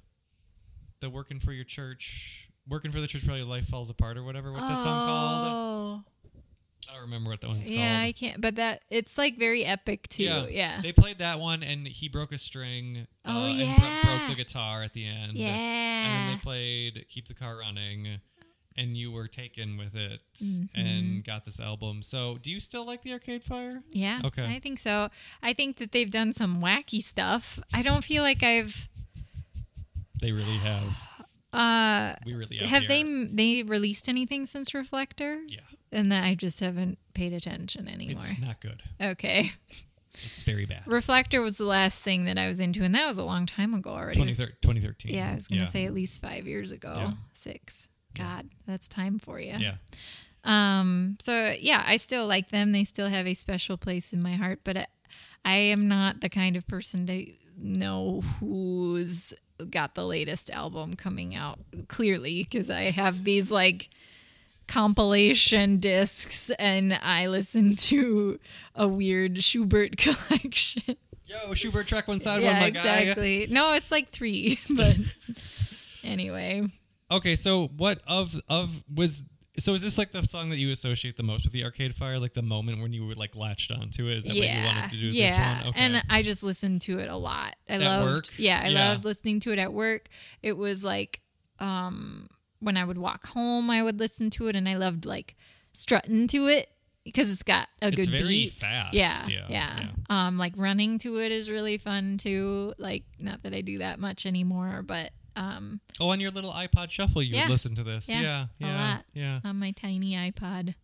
[1.02, 4.52] The working for your church, working for the church, probably life falls apart or whatever.
[4.52, 6.04] What's that song called?
[6.90, 7.72] I don't remember what that one's called.
[7.72, 8.40] yeah, I can't.
[8.40, 10.46] But that it's like very epic too.
[10.50, 13.08] Yeah, They played that one, and he broke a string.
[13.26, 14.18] Oh, uh, and bro- yeah.
[14.18, 15.34] broke the guitar at the end.
[15.34, 15.48] Yeah.
[15.48, 18.20] And then they played "Keep the Car Running,"
[18.78, 20.80] and you were taken with it Mm-hmm.
[20.80, 22.02] and got this album.
[22.04, 23.82] So, do you still like the Arcade Fire?
[23.90, 24.22] Yeah.
[24.24, 24.46] Okay.
[24.46, 25.10] I think so.
[25.42, 27.58] I think that they've done some wacky stuff.
[27.74, 28.90] I don't feel like I've.
[30.22, 31.00] They really have.
[31.52, 35.42] Uh, We really out have they they released anything since Reflector?
[35.48, 35.62] Yeah,
[35.92, 38.18] And that I just haven't paid attention anymore.
[38.18, 38.82] it's not good.
[39.02, 39.52] Okay.
[40.14, 40.84] It's very bad.
[40.86, 43.74] Reflector was the last thing that I was into, and that was a long time
[43.74, 44.20] ago already.
[44.20, 45.14] 2013 2013.
[45.14, 46.94] yeah, I was gonna say at least five years ago.
[46.96, 47.12] Yeah.
[47.34, 47.90] Six.
[48.18, 49.56] God, that's time for you.
[49.60, 49.76] Yeah.
[50.46, 51.18] Um.
[51.20, 52.72] So yeah, I still like them.
[52.72, 54.62] They still have a special place in my heart.
[54.64, 54.88] But I,
[55.44, 59.34] I am not the kind of person to know who's
[59.70, 61.60] got the latest album coming out.
[61.90, 63.90] Clearly, because I have these like
[64.68, 68.40] compilation discs, and I listen to
[68.74, 70.96] a weird Schubert collection.
[71.26, 73.00] Yo, Schubert track one side, yeah, one my guy.
[73.00, 73.48] exactly.
[73.50, 74.96] No, it's like three, but
[76.04, 76.64] anyway.
[77.12, 79.24] Okay, so what of of was
[79.58, 82.20] so is this like the song that you associate the most with the Arcade Fire?
[82.20, 84.18] Like the moment when you were like latched onto it?
[84.18, 85.28] Is that what you yeah, wanted to do yeah.
[85.28, 85.68] this one?
[85.74, 85.80] Okay.
[85.82, 87.56] And I just listened to it a lot.
[87.70, 88.30] I At loved, work?
[88.38, 88.90] yeah, I Yeah.
[88.90, 90.10] loved listening to it at work.
[90.44, 91.22] It was like,
[91.60, 92.28] um,
[92.60, 95.36] when I would walk home, I would listen to it, and I loved like
[95.74, 96.70] strutting to it
[97.04, 98.54] because it's got a It's good very beat.
[98.54, 102.74] fast, Yeah, yeah, yeah, Um, like running to it is really fun too.
[102.78, 106.90] Like, not that I do that much anymore, but um, oh, on your little iPod
[106.90, 107.44] Shuffle, you Yeah.
[107.44, 108.08] would listen to this.
[108.10, 109.06] Yeah, Yeah, a yeah, lot.
[109.14, 109.40] yeah.
[109.44, 110.76] on my tiny iPod.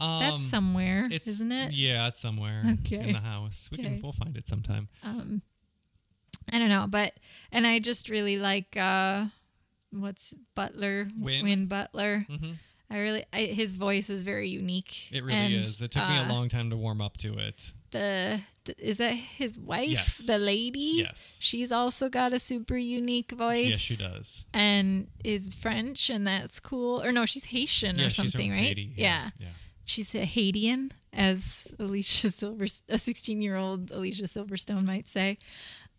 [0.00, 1.72] Um, That's somewhere, it's, isn't it?
[1.72, 2.96] Yeah, it's somewhere Okay.
[2.96, 3.68] in the house.
[3.70, 3.82] We Okay.
[3.88, 4.88] can we'll find it sometime.
[5.02, 5.42] um
[6.50, 7.12] I don't know, but
[7.52, 9.26] and I just really like uh
[9.92, 11.66] what's Butler Win?
[11.66, 12.26] Butler.
[12.28, 12.54] Mhm.
[12.90, 15.12] I really I, his voice is very unique.
[15.12, 15.80] It really and, is.
[15.80, 17.72] It took me a uh, long time to warm up to it.
[17.92, 19.90] The, the is that his wife?
[19.90, 20.18] Yes.
[20.18, 20.94] The lady.
[20.96, 21.38] Yes.
[21.40, 23.70] She's also got a super unique voice.
[23.70, 24.46] Yes, she does.
[24.52, 27.02] And is French, and that's cool.
[27.02, 28.60] Or no, she's Haitian yeah, or something, right?
[28.60, 28.92] Haiti.
[28.96, 29.30] yeah.
[29.38, 29.48] yeah.
[29.84, 35.38] she's a Haitian, as Alicia Silver, a 16 year old Alicia Silverstone might say.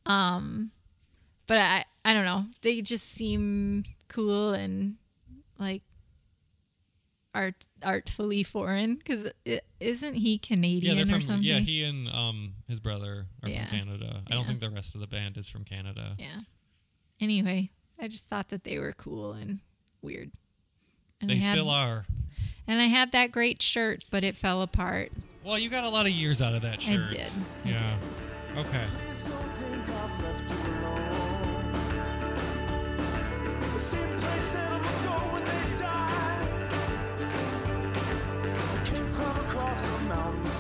[0.05, 0.71] Um,
[1.47, 2.45] but I, I don't know.
[2.61, 4.95] They just seem cool and
[5.59, 5.83] like
[7.33, 9.29] art artfully foreign because
[9.79, 11.43] isn't he Yeah, Canadian they're or from something?
[11.43, 11.59] yeah.
[11.59, 13.67] He and um his brother are Yeah.
[13.67, 14.23] from Canada.
[14.27, 14.47] I don't Yeah.
[14.47, 16.15] think the rest of the band is from Canada.
[16.19, 16.41] Yeah.
[17.19, 19.59] Anyway, I just thought that they were cool and
[20.01, 20.31] weird.
[21.21, 22.05] And They had, still are.
[22.67, 25.11] And I had that great shirt, but it fell apart.
[25.43, 27.11] Well, you got a lot of years out of that shirt.
[27.11, 27.27] I did.
[27.65, 27.97] I yeah.
[28.55, 28.57] did.
[28.65, 28.87] Okay.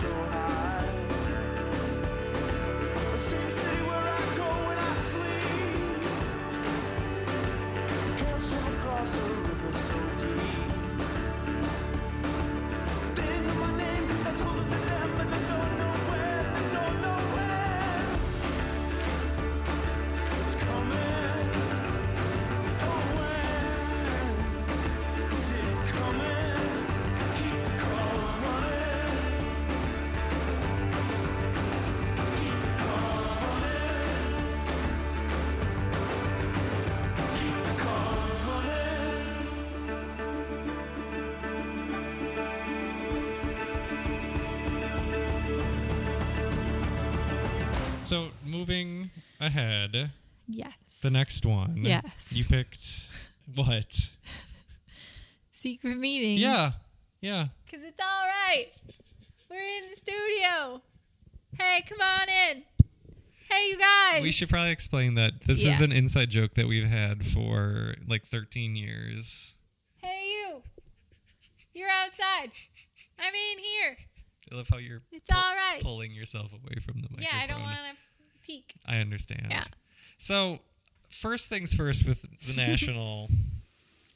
[0.01, 0.50] So high.
[48.61, 49.09] Moving
[49.39, 50.11] ahead,
[50.47, 50.99] Yes.
[51.01, 51.77] the next one.
[51.83, 52.03] Yes.
[52.29, 53.09] You picked
[53.55, 53.85] what?
[55.51, 56.37] secret meeting.
[56.37, 56.71] Yeah.
[57.21, 57.47] Yeah.
[57.65, 58.67] Because it's all right.
[59.49, 60.81] We're in the studio.
[61.57, 62.63] Hey, come on in.
[63.49, 64.21] Hey, you guys.
[64.21, 68.25] We should probably explain that this is an inside joke that we've had for like
[68.25, 69.55] 13 years.
[70.01, 70.61] Hey, you.
[71.73, 72.51] You're outside.
[73.19, 73.97] I'm in here.
[74.51, 75.81] I love how you're It's all right.
[75.81, 77.23] pulling yourself away from the microphone.
[77.39, 77.95] Yeah, I don't want to
[78.41, 78.75] peek.
[78.85, 79.47] I understand.
[79.49, 79.63] Yeah.
[80.17, 80.59] So,
[81.09, 83.29] first things first with the national.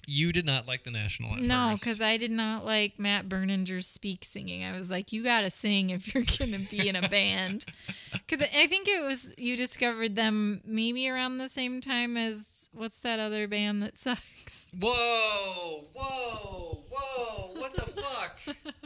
[0.07, 3.88] You did not like the National at No, because I did not like Matt Berninger's
[3.88, 4.63] speak singing.
[4.63, 7.65] I was like, you got to sing if you're going to be in a band.
[8.11, 12.99] Because I think it was, you discovered them maybe around the same time as, what's
[12.99, 14.67] that other band that sucks?
[14.80, 17.59] Whoa, whoa, whoa!
[17.59, 18.39] What the fuck?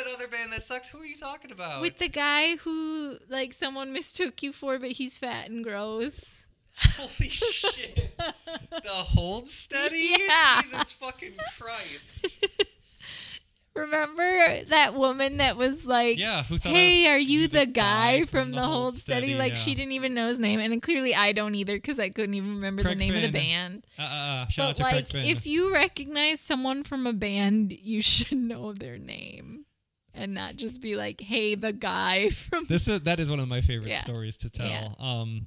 [0.00, 0.88] What's that other band that sucks?
[0.88, 1.82] Who are you talking about?
[1.82, 6.46] With the guy who, like, someone mistook you for, but he's fat and gross.
[6.96, 8.16] Holy shit!
[8.16, 10.14] The hold steady?
[10.18, 10.62] Yeah.
[10.62, 12.46] Jesus fucking Christ!
[13.74, 16.72] Remember that woman that was like, Yeah, who thought?
[16.72, 19.34] Hey, I- are you the guy from the Hold Steady?
[19.34, 19.58] Like, yeah.
[19.58, 20.58] she didn't even know his name.
[20.58, 23.28] And clearly, I don't either because I couldn't even remember Craig the name of the
[23.30, 23.84] band.
[23.98, 25.24] Uh, uh, uh, shout out but to Craig like Finn.
[25.24, 29.66] if you recognize someone from a band you should know their name
[30.14, 33.48] and not just be like hey the guy from this is that is one of
[33.48, 34.00] my favorite Yeah.
[34.00, 34.66] stories to tell.
[34.66, 34.88] Yeah.
[34.98, 35.46] Um,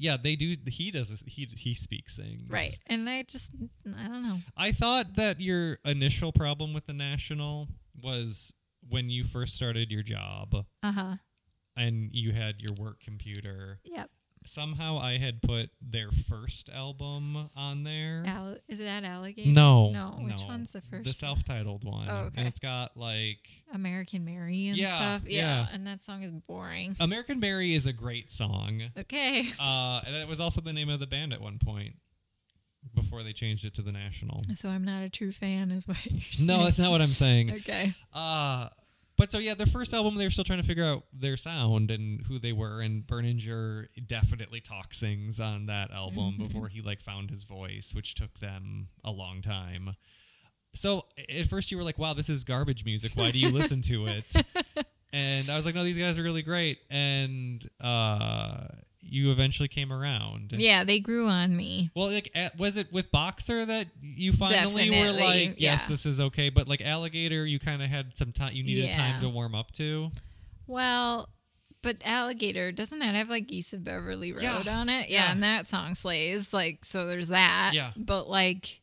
[0.00, 0.54] yeah, they do.
[0.68, 1.08] He does.
[1.08, 2.42] this- He he speaks things.
[2.48, 3.50] right and i just
[3.98, 7.66] i don't know I thought that your initial problem with the National
[8.02, 8.52] was
[8.88, 11.16] when you first started your job uh-huh
[11.76, 13.80] and you had your work computer.
[13.84, 14.08] yep
[14.48, 18.24] Somehow I had put their first album on there.
[18.26, 20.46] Al- is that alligator No, no which no.
[20.46, 22.08] one's the first The self-titled one.
[22.10, 22.38] Oh, okay.
[22.40, 23.38] And it's got like
[23.74, 25.66] american mary and Yeah, stuff yeah, yeah.
[25.72, 28.82] and that song is boring American Mary is a great song.
[28.98, 31.94] okay Uh, and it was also the name of the band at one point
[32.94, 34.42] before they changed it to the National.
[34.54, 37.08] so i'm not a true fan is what you're saying No, that's not what I'm
[37.08, 37.52] saying.
[37.56, 38.68] okay Uh
[39.18, 41.90] but so yeah, their first album they were still trying to figure out their sound
[41.90, 46.46] and who they were, and Berninger definitely talk sings on that album Mm-hmm.
[46.46, 49.94] before he like found his voice, which took them a long time.
[50.74, 53.12] So at first you were like, "Wow, this is garbage music.
[53.16, 54.24] Why do you listen to it?"
[55.12, 58.68] and I was like, "No, these guys are really great." And uh,
[59.00, 60.52] you eventually came around.
[60.52, 64.90] yeah they grew on me Well, like, at, was it with Boxer that you finally
[64.90, 65.86] were like, yes, yeah.
[65.88, 69.20] this is okay, but like Alligator, you kind of had some time, you needed time
[69.20, 70.10] to warm up to.
[70.66, 71.28] Well,
[71.80, 75.08] but Alligator doesn't that have like Geese of Beverly Road Yeah, on it?
[75.08, 75.32] Yeah, yeah.
[75.32, 76.52] and that song slays.
[76.52, 77.70] Like, so there's that.
[77.72, 77.92] Yeah.
[77.96, 78.80] But like,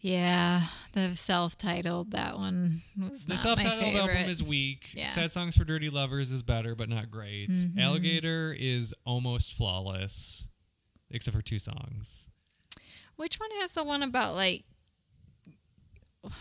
[0.00, 4.88] yeah, the self-titled that one was The self-titled album is weak.
[4.94, 5.08] Yeah.
[5.08, 7.50] Sad Songs for Dirty Lovers is better, but not great.
[7.50, 7.78] Mhm.
[7.78, 10.46] Alligator is almost flawless,
[11.10, 12.28] except for two songs.
[13.16, 14.64] Which one has the one about like?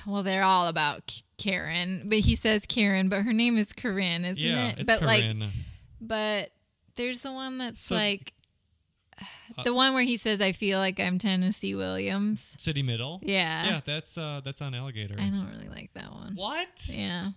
[0.08, 4.42] Well, they're all about Karen, but he says Karen, but her name is Corinne, isn't
[4.44, 4.80] yeah, it?
[4.80, 5.52] it's but like, Corinne.
[6.02, 6.52] but
[6.96, 8.34] there's the one that's So- like.
[9.58, 13.20] Uh, The one where he says, "I feel like I'm Tennessee Williams." City Middle.
[13.24, 15.16] Yeah, yeah, that's uh, that's on Alligator.
[15.18, 16.34] I don't really like that one.
[16.36, 16.68] What?
[16.90, 17.32] Yeah.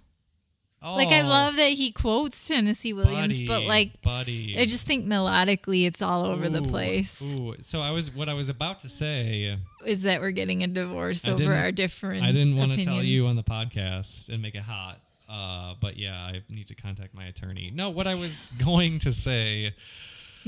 [0.81, 4.57] Oh, Like I love that he quotes Tennessee Williams, buddy, but like buddy.
[4.57, 7.21] I just think melodically it's all over the place.
[7.21, 9.59] Ooh, so I was what I was about to say.
[9.85, 13.03] Is that we're getting a divorce I over our different I didn't want to tell
[13.03, 15.01] you on the podcast and make it hot.
[15.29, 17.73] Uh, but yeah, I need to contact my attorney.
[17.75, 19.75] No, what I was going to say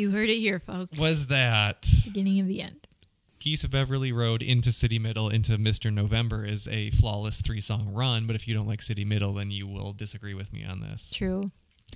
[0.00, 0.98] You heard it here, folks.
[0.98, 2.86] was that beginning of the end.
[3.38, 5.92] Geese of Beverly Road into City Middle into Mr.
[5.92, 8.26] November is a flawless three song run.
[8.26, 11.10] But if you don't like City Middle, then you will disagree with me on this.
[11.10, 11.50] True.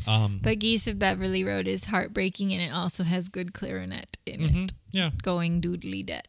[0.07, 4.41] Um, But Geese of Beverly Road is heartbreaking and it also has good clarinet in
[4.41, 4.73] mhm, it.
[4.91, 5.11] yeah.
[5.23, 6.27] Going doodly det.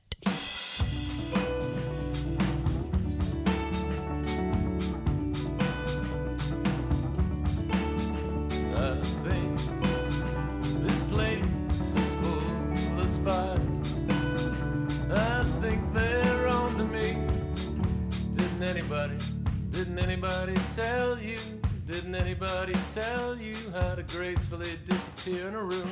[20.16, 21.38] Anybody tell you?
[21.86, 25.92] Didn't anybody tell you how to gracefully disappear in a room?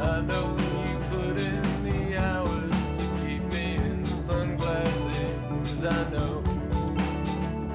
[0.00, 5.84] I know you put in the hours to keep me in sunglasses.
[5.84, 6.42] I know,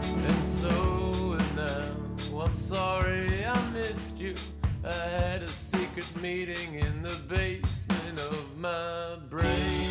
[0.02, 2.42] and so now.
[2.42, 4.34] I'm sorry I missed you.
[4.84, 6.97] I had a secret meeting in
[7.28, 9.87] basement of my brain.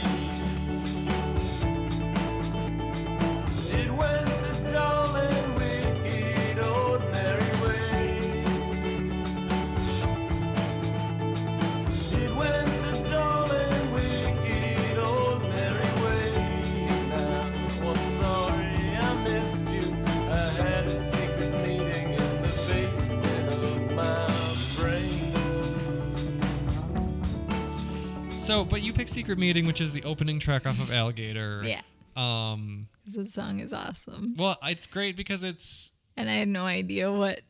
[28.47, 31.63] So, but you picked Secret Meeting, which is the opening track off of Alligator.
[31.65, 31.81] Yeah.
[32.17, 32.87] Um.
[33.05, 34.37] The song is awesome.
[34.39, 37.41] Well, it's great because it's And I had no idea what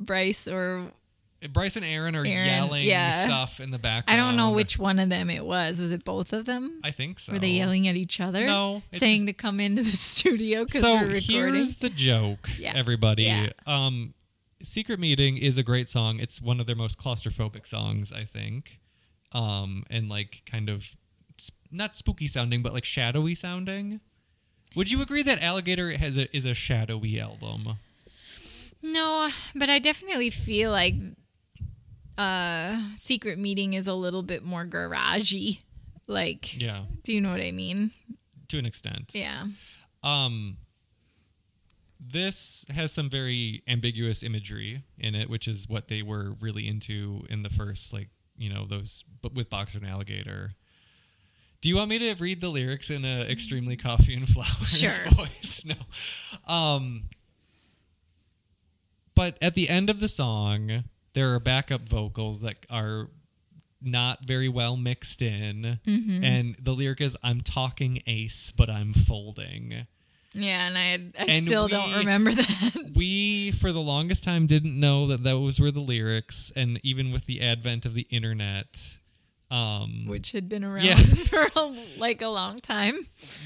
[0.00, 0.90] Bryce or
[1.52, 3.12] Bryce and Aaron are Aaron, yelling yeah.
[3.12, 4.20] stuff in the background.
[4.20, 5.80] I don't know which one of them it was.
[5.80, 6.80] Was it both of them?
[6.82, 7.34] I think so.
[7.34, 8.44] Were they yelling at each other?
[8.44, 11.54] No, it's saying to come into the studio because so we're recording.
[11.54, 12.72] here's the joke, Yeah.
[12.74, 13.22] everybody.
[13.22, 13.50] Yeah.
[13.68, 14.14] Um,
[14.64, 16.18] Secret Meeting is a great song.
[16.18, 18.80] It's one of their most claustrophobic songs, I think.
[19.32, 20.96] Um, and like kind of
[21.36, 24.00] sp- not spooky sounding, but like shadowy sounding.
[24.76, 27.76] Would you agree that Alligator has a is a shadowy album?
[28.82, 30.94] No, but I definitely feel like
[32.16, 35.60] uh Secret Meeting is a little bit more garagey.
[36.06, 37.90] Like, Yeah, do you know what I mean?
[38.48, 39.10] to an extent.
[39.14, 39.44] Yeah.
[40.02, 40.56] Um,
[42.00, 47.24] this has some very ambiguous imagery in it, which is what they were really into
[47.28, 50.52] in the first, like you know, those but with Boxer and Alligator.
[51.60, 55.10] Do you want me to read the lyrics in a extremely coffee and flowers Sure.
[55.10, 55.64] voice?
[55.64, 55.74] No.
[56.52, 57.04] Um,
[59.14, 60.84] but at the end of the song,
[61.14, 63.08] there are backup vocals that are
[63.82, 66.24] not very well mixed in, Mm-hmm.
[66.24, 69.86] and the lyric is "I'm talking ace, but I'm folding."
[70.34, 72.92] Yeah, and I I And still don't remember that.
[72.94, 77.26] we for the longest time didn't know that those were the lyrics and even with
[77.26, 78.97] the advent of the internet
[79.50, 80.96] um Which had been around Yeah.
[81.30, 82.98] for a, like a long time.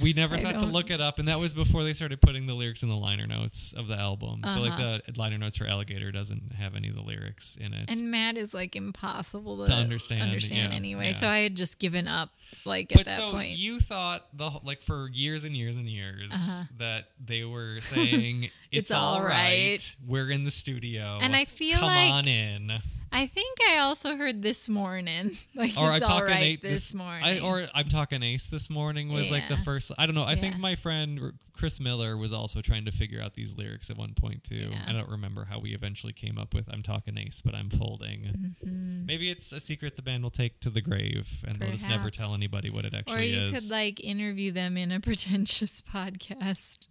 [0.03, 2.47] we never I thought to look it up and that was before they started putting
[2.47, 4.99] the lyrics in the liner notes of the album so like Uh-huh.
[5.07, 8.37] the liner notes for alligator doesn't have any of the lyrics in it And Matt
[8.37, 11.11] is like impossible to, To understand, understand yeah, anyway.
[11.13, 11.17] yeah.
[11.19, 12.31] So I had just given up
[12.65, 13.51] like at but that so point.
[13.57, 16.65] you thought the like for years and years and years Uh-huh.
[16.79, 19.97] that they were saying it's, It's all all right." right.
[20.07, 21.19] We're in the studio.
[21.23, 22.73] And I feel come like- on in.
[23.13, 25.33] I think I also heard this morning.
[25.55, 27.25] Like or it's I'm all talking right this, morning.
[27.25, 29.93] I, or I'm talking ace this morning was like the first.
[29.99, 30.25] I don't know.
[30.25, 33.99] I think my friend Chris Miller was also trying to figure out these lyrics at
[33.99, 34.71] one point too.
[34.71, 34.85] Yeah.
[34.87, 38.55] I don't remember how we eventually came up with "I'm talking ace, but I'm folding."
[38.65, 39.07] Mhm.
[39.07, 42.11] Maybe it's a secret the band will take to the grave, and they'll just never
[42.11, 43.37] tell anybody what it actually is.
[43.37, 43.61] Or you is.
[43.61, 46.89] could like interview them in a pretentious podcast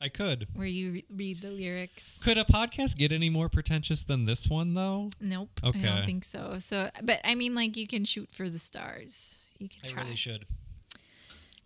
[0.00, 0.46] I could.
[0.54, 2.22] where you re- read the lyrics.
[2.22, 5.10] Could a podcast get any more pretentious than this one, though?
[5.20, 5.50] Nope.
[5.62, 5.80] Okay.
[5.80, 6.56] I don't think so.
[6.58, 9.46] So, but I mean, like you can shoot for the stars.
[9.58, 10.02] You can I try.
[10.04, 10.46] Really should.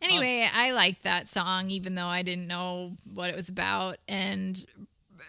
[0.03, 3.97] Anyway, I liked that song, even though I didn't know what it was about.
[4.07, 4.63] And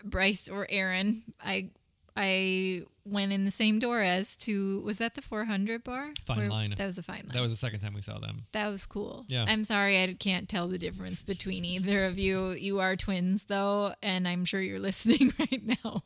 [0.03, 1.69] Bryce or Aaron, I
[2.17, 6.13] I went in the same door as to was that the 400 bar?
[6.25, 6.73] Fine Where- Line.
[6.77, 7.29] That was a fine line.
[7.33, 8.45] That was the second time we saw them.
[8.51, 9.25] That was cool.
[9.27, 9.45] Yeah.
[9.47, 12.49] I'm sorry I can't tell the difference between either of you.
[12.51, 16.03] You are twins though, and I'm sure you're listening right now.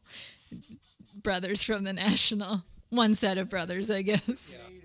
[1.21, 2.63] Brothers from the National.
[2.89, 4.21] One set of brothers, I guess.
[4.27, 4.78] Eating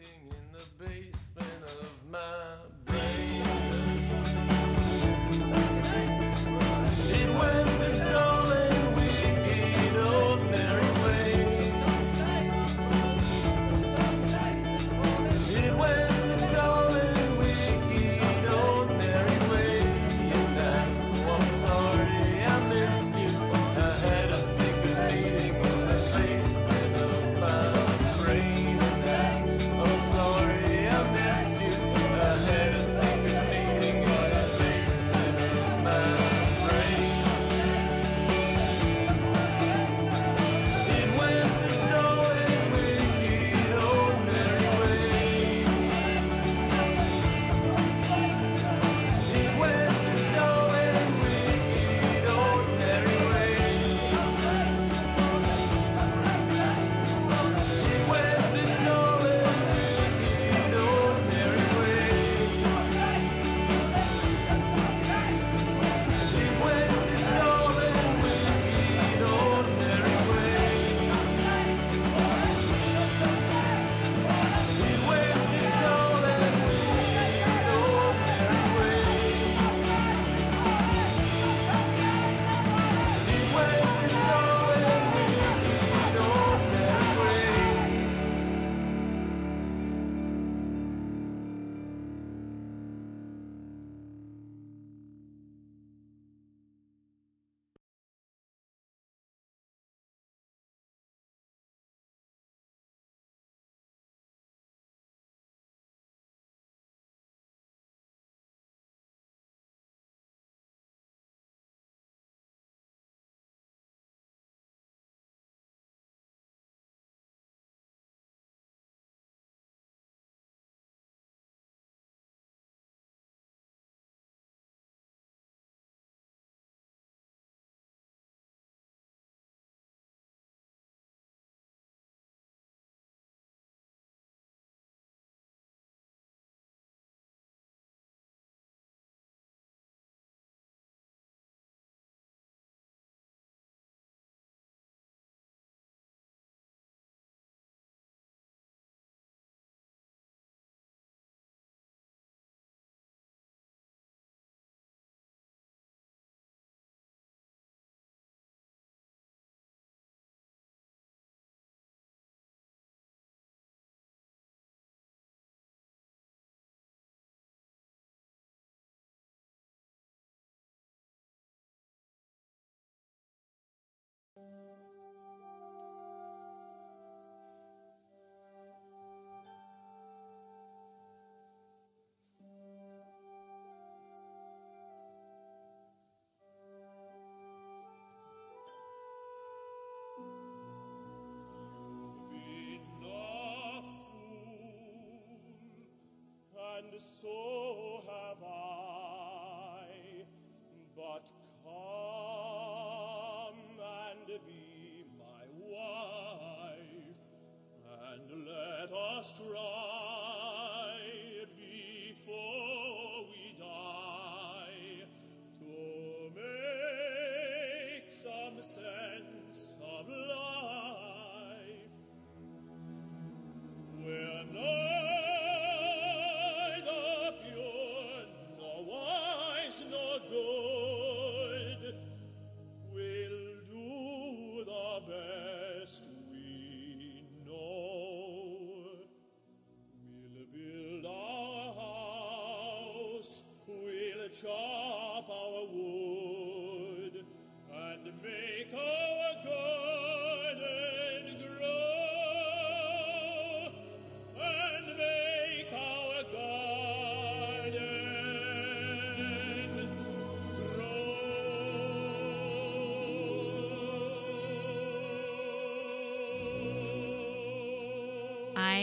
[174.54, 175.73] うん。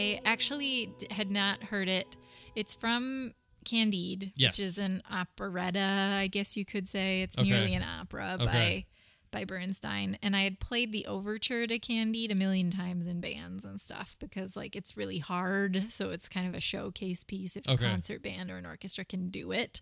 [0.02, 2.16] I actually had not heard it.
[2.54, 3.32] It's from
[3.64, 4.58] Candide, Yes.
[4.58, 7.22] which is an operetta, I guess you could say.
[7.22, 7.48] It's Okay.
[7.48, 8.46] nearly an opera Okay.
[8.46, 8.84] by
[9.30, 10.18] by Bernstein.
[10.22, 14.14] And I had played the overture to Candide a million times in bands and stuff
[14.18, 17.86] because like it's really hard, so it's kind of a showcase piece if Okay.
[17.86, 19.80] a concert band or an orchestra can do it.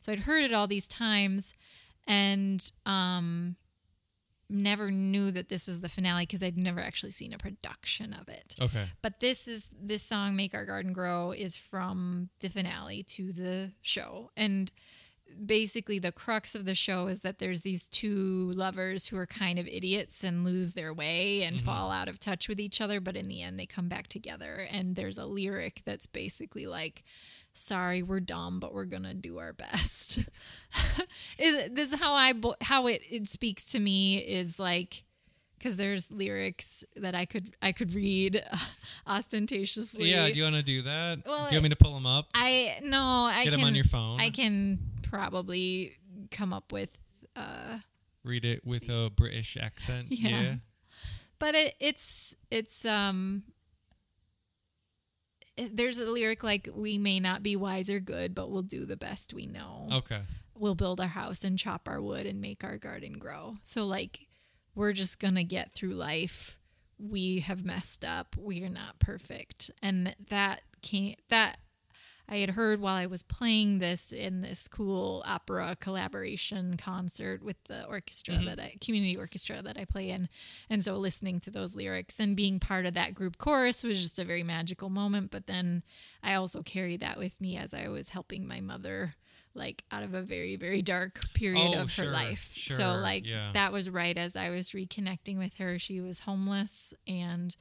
[0.00, 1.54] So I'd heard it all these times
[2.06, 3.56] and um
[4.50, 8.28] never knew that this was the finale because I'd never actually seen a production of
[8.28, 8.54] it.
[8.60, 8.86] Okay.
[9.02, 13.72] But this is this song "Make Our Garden Grow" is from the finale to the
[13.82, 14.70] show, and
[15.46, 19.58] basically the crux of the show is that there's these two lovers who are kind
[19.58, 21.66] of idiots and lose their way and mm-hmm.
[21.66, 24.66] fall out of touch with each other, but in the end they come back together.
[24.70, 27.04] And there's a lyric that's basically like.
[27.52, 30.18] Sorry, we're dumb, but we're gonna do our best.
[31.38, 32.32] is this is how I
[32.62, 35.04] how it it speaks to me is like
[35.58, 38.42] because there's lyrics that I could I could read
[39.06, 40.10] ostentatiously.
[40.10, 40.28] Yeah.
[40.30, 41.20] Do you want to do that?
[41.26, 42.28] Well, do you want me to pull them up?
[42.34, 44.20] I no, I Get can on your phone.
[44.20, 45.96] I can probably
[46.30, 46.96] come up with,
[47.36, 47.78] uh,
[48.24, 50.08] Read it with a British accent.
[50.10, 50.28] Yeah.
[50.40, 50.54] Yeah.
[51.38, 53.44] but it, it's it's um.
[55.72, 58.96] There's a lyric like we may not be wise or good, but we'll do the
[58.96, 59.88] best we know.
[59.92, 60.22] Okay.
[60.54, 63.56] We'll build our house and chop our wood and make our garden grow.
[63.64, 64.26] So like
[64.74, 66.58] we're just gonna get through life.
[66.98, 68.36] We have messed up.
[68.38, 71.58] We are not perfect, and that can't that
[72.30, 77.56] I had heard while I was playing this in this cool opera collaboration concert with
[77.64, 80.28] the orchestra that I community orchestra that I play in.
[80.70, 84.18] And so listening to those lyrics and being part of that group chorus was just
[84.20, 85.32] a very magical moment.
[85.32, 85.82] But then
[86.22, 89.14] I also carried that with me as I was helping my mother
[89.52, 92.52] like out of a very, very dark period Oh, of her sure, life.
[92.54, 93.50] so like yeah.
[93.54, 95.76] that was right as I was reconnecting with her.
[95.80, 97.56] She was homeless and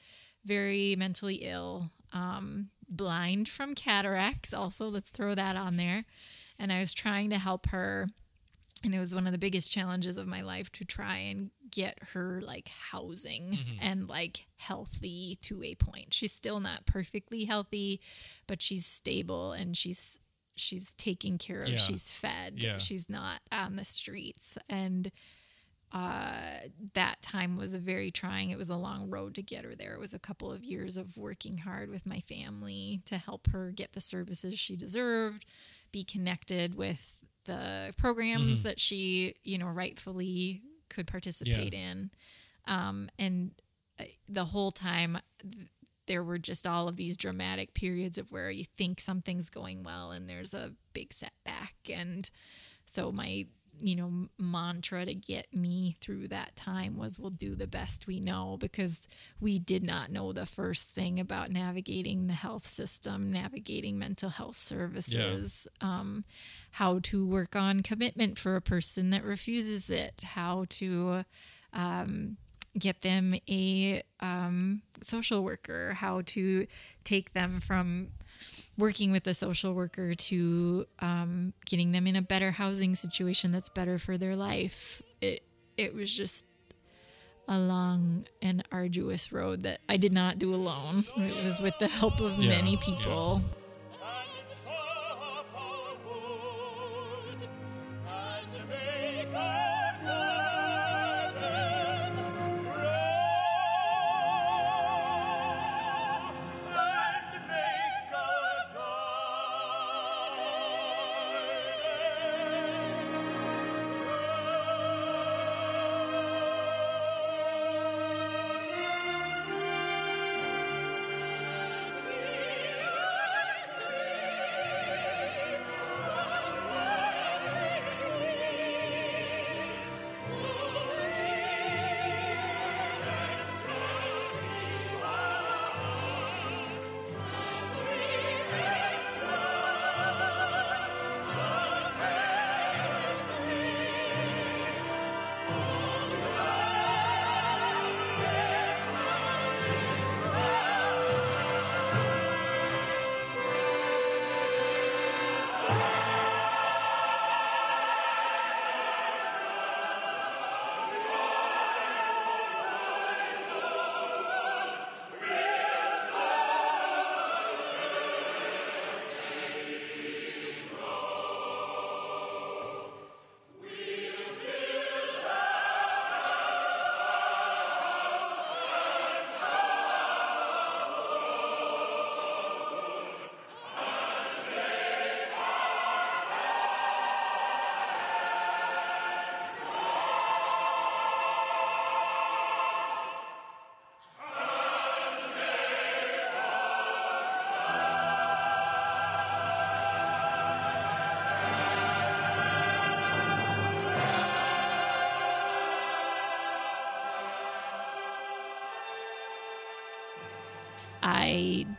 [0.45, 4.53] very mentally ill, um, blind from cataracts.
[4.53, 6.05] Also, let's throw that on there.
[6.57, 8.07] And I was trying to help her,
[8.83, 11.97] and it was one of the biggest challenges of my life to try and get
[12.13, 13.77] her like housing Mm-hmm.
[13.81, 16.13] and like healthy to a point.
[16.13, 18.01] She's still not perfectly healthy,
[18.47, 20.19] but she's stable and she's
[20.55, 21.69] she's taken care of.
[21.69, 21.77] Yeah.
[21.77, 22.55] She's fed.
[22.57, 22.79] Yeah.
[22.79, 25.09] She's not on the streets and
[25.91, 28.51] uh, that time was a very trying.
[28.51, 29.93] It was a long road to get her there.
[29.93, 33.71] It was a couple of years of working hard with my family to help her
[33.71, 35.45] get the services she deserved,
[35.91, 42.11] be connected with the programs that she, you know, rightfully could participate in.
[42.67, 43.51] Um, and
[43.99, 45.17] uh, the whole time,
[46.05, 50.11] there were just all of these dramatic periods of where you think something's going well
[50.11, 51.75] and there's a big setback.
[51.91, 52.29] And
[52.85, 53.45] so my
[53.81, 58.19] you know mantra to get me through that time was we'll do the best we
[58.19, 59.07] know because
[59.39, 64.57] we did not know the first thing about navigating the health system navigating mental health
[64.57, 66.23] services um,
[66.71, 71.23] how to work on commitment for a person that refuses it how to
[71.73, 72.37] um,
[72.77, 76.67] get them a um, social worker how to
[77.03, 78.09] take them from
[78.79, 83.69] working with the social worker to um, getting them in a better housing situation that's
[83.69, 85.01] better for their life.
[85.21, 85.43] It
[85.77, 86.45] it was just
[87.47, 91.03] a long and arduous road that I did not do alone.
[91.17, 93.35] It was with the help of Yeah, many people.
[93.37, 93.58] and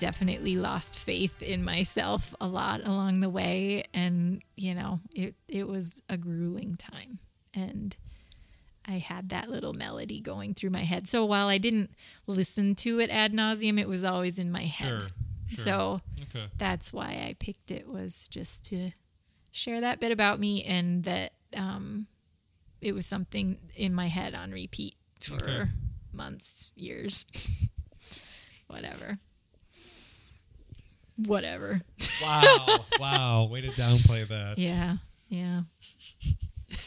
[0.00, 3.84] definitely lost faith in myself a lot along the way.
[3.94, 7.18] And, you know, it, it was a grueling time.
[7.54, 7.94] And
[8.86, 11.06] I had that little melody going through my head.
[11.06, 11.90] So while I didn't
[12.26, 15.02] listen to it ad nauseum, it was always in my head.
[15.02, 15.08] Sure.
[15.52, 15.64] sure.
[15.64, 16.46] So okay.
[16.56, 18.90] that's why I picked it was just to
[19.52, 22.06] share that bit about me and that um,
[22.80, 25.70] it was something in my head on repeat for Okay.
[26.12, 27.26] months, years,
[28.68, 29.18] whatever.
[31.26, 31.80] Whatever.
[32.22, 32.66] Wow.
[33.00, 33.44] wow.
[33.44, 34.58] Way to downplay that.
[34.58, 34.96] Yeah.
[35.28, 35.62] Yeah.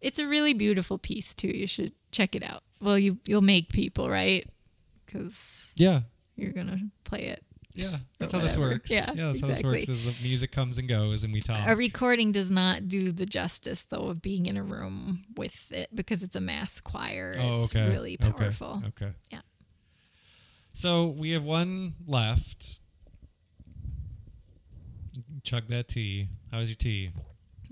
[0.00, 1.48] it's a really beautiful piece too.
[1.48, 2.62] You should check it out.
[2.80, 4.48] Well, you you'll make people, right?
[5.06, 6.02] Cuz Yeah.
[6.36, 7.42] you're going to play it.
[7.74, 7.98] Yeah.
[8.18, 8.90] That's how this works.
[8.90, 9.84] Yeah, that's how this works.
[9.88, 9.92] exactly.
[9.94, 11.68] Is the music comes and goes and we talk.
[11.68, 15.94] A recording does not do the justice though of being in a room with it
[15.94, 17.34] because it's a mass choir.
[17.38, 17.88] oh, it's okay.
[17.90, 18.30] really Okay.
[18.32, 18.82] powerful.
[18.88, 19.12] Okay.
[19.30, 19.40] Yeah.
[20.76, 22.76] So we have one left.
[25.42, 26.28] Chug that tea.
[26.52, 27.12] How's your tea?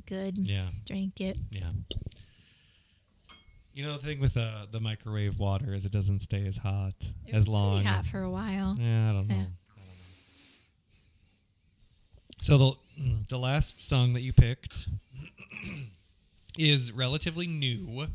[0.06, 0.38] Good.
[0.38, 0.68] Yeah.
[0.86, 1.36] Drink it.
[1.50, 1.68] Yeah.
[3.74, 6.94] You know the thing with uh, the microwave water is it doesn't stay as hot
[7.26, 7.82] It as long.
[7.82, 8.74] pretty hot for a while.
[8.80, 9.34] Yeah, I don't know.
[9.34, 9.40] Yeah.
[9.42, 9.48] I don't know.
[12.40, 12.72] So the
[13.28, 14.88] the last song that you picked
[16.56, 18.06] is relatively new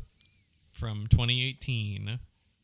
[0.72, 2.18] from 2018,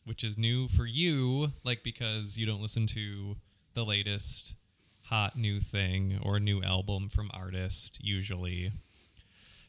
[0.07, 3.37] which is new for you, like because you don't listen to
[3.75, 4.55] the latest
[5.03, 8.73] hot new thing or new album from artist usually.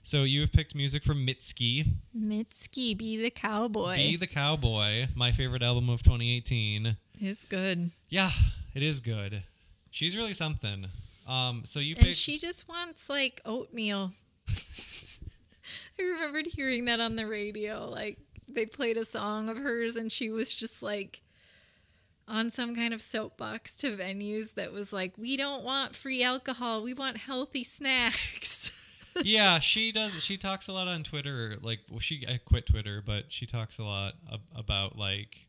[0.04, 1.86] So you have picked music from Mitski,
[2.18, 3.98] Mitski, be the cowboy.
[3.98, 6.96] Be the Cowboy, my favorite album of 2018.
[7.20, 7.92] it's good.
[8.08, 8.32] Yeah,
[8.74, 9.44] it is good.
[9.92, 10.86] She's really something.
[11.28, 12.18] Um, so you And picked.
[12.18, 14.12] she just wants like oatmeal.
[16.00, 17.90] I remembered hearing that on the radio.
[17.90, 18.18] Like
[18.48, 21.22] they played a song of hers and she was just like
[22.28, 26.82] on some kind of soapbox to venues that was like, we don't want free alcohol.
[26.84, 28.78] We want healthy snacks.
[29.24, 30.22] yeah, she does.
[30.24, 31.58] She talks a lot on Twitter.
[31.62, 35.47] Like, well, she I quit Twitter, but she talks a lot ab- about like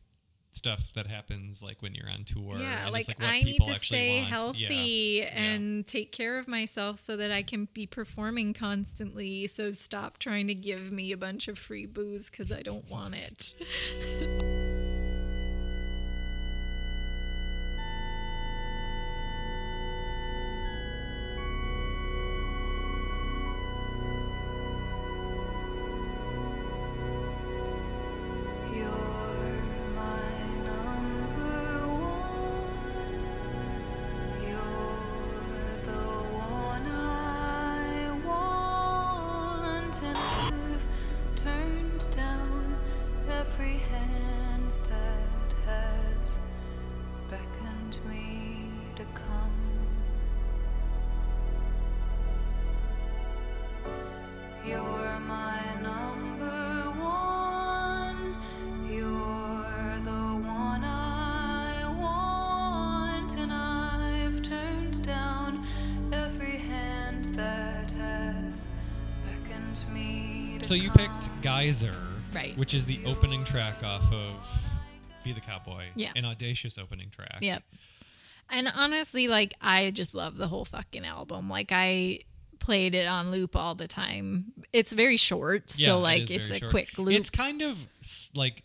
[0.51, 2.57] stuff that happens like when you're on tour.
[2.57, 4.29] yeah, like, like I need to stay want.
[4.31, 5.41] healthy Yeah.
[5.41, 9.45] and take care of myself so that I can be performing constantly.
[9.47, 13.15] So stop trying to give me a bunch of free booze because I don't want
[13.15, 13.53] it.
[70.69, 71.95] So you uh, picked Geyser,
[72.31, 72.55] Right.
[72.55, 74.35] Which is the opening track off of
[75.23, 75.85] Be the Cowboy.
[75.95, 76.11] Yeah.
[76.15, 77.39] An audacious opening track.
[77.41, 77.63] Yep.
[78.51, 81.49] And honestly, like I just love the whole fucking album.
[81.49, 82.19] Like I
[82.59, 84.53] played it on loop all the time.
[84.71, 86.69] It's very short, Yeah, so it like is it's very a short.
[86.69, 87.15] quick loop.
[87.15, 88.61] It's kind of s- like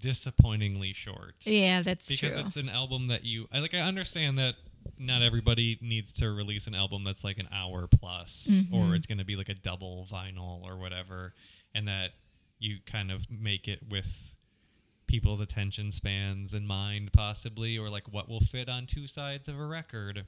[0.00, 1.34] disappointingly short.
[1.40, 2.42] yeah, that's because true.
[2.46, 4.54] it's an album that you I like I understand that
[5.02, 8.74] not everybody needs to release an album that's like an hour plus Mm-hmm.
[8.74, 11.34] or it's going to be like a double vinyl or whatever
[11.74, 12.10] and that
[12.58, 14.34] you kind of make it with
[15.06, 19.58] people's attention spans in mind possibly or like what will fit on two sides of
[19.58, 20.24] a record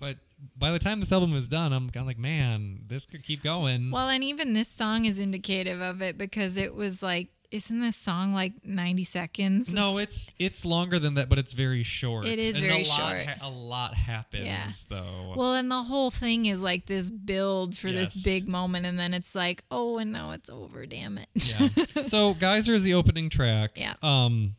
[0.00, 0.16] but
[0.56, 3.42] by the time this album is done i'm kind of like man this could keep
[3.42, 7.80] going Well, and even this song is indicative of it because it was like, isn't
[7.80, 9.72] this song like 90 seconds?
[9.72, 12.88] no it's it's longer than that but it's very short It is and very a
[12.88, 13.26] lot short.
[13.26, 14.70] ha- a lot happens Yeah.
[14.88, 18.14] though Well, and the whole thing is like this build for Yes.
[18.14, 20.86] this big moment, and then it's like, oh, and now it's over.
[20.86, 21.28] Damn it.
[21.34, 22.04] Yeah.
[22.04, 23.72] so Geyser is the opening track.
[23.76, 23.94] Yeah.
[24.02, 24.54] Um,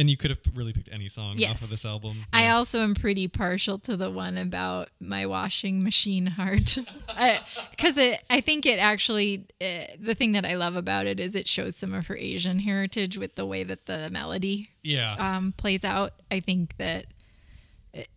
[0.00, 2.24] and you could have really picked any song off of this album.
[2.32, 6.78] I also am pretty partial to the one about my washing machine heart,
[7.70, 8.22] because it.
[8.30, 11.76] I think it actually uh, the thing that I love about it is it shows
[11.76, 15.16] some of her Asian heritage with the way that the melody yeah.
[15.18, 16.14] um, plays out.
[16.30, 17.04] I think that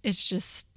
[0.03, 0.67] it's just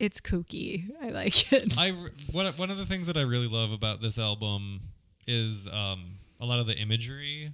[0.00, 0.90] it's kooky.
[1.00, 1.78] I like it.
[1.78, 1.90] I
[2.32, 4.80] one of- one of the things that I really love about this album
[5.28, 7.52] is um a lot of the imagery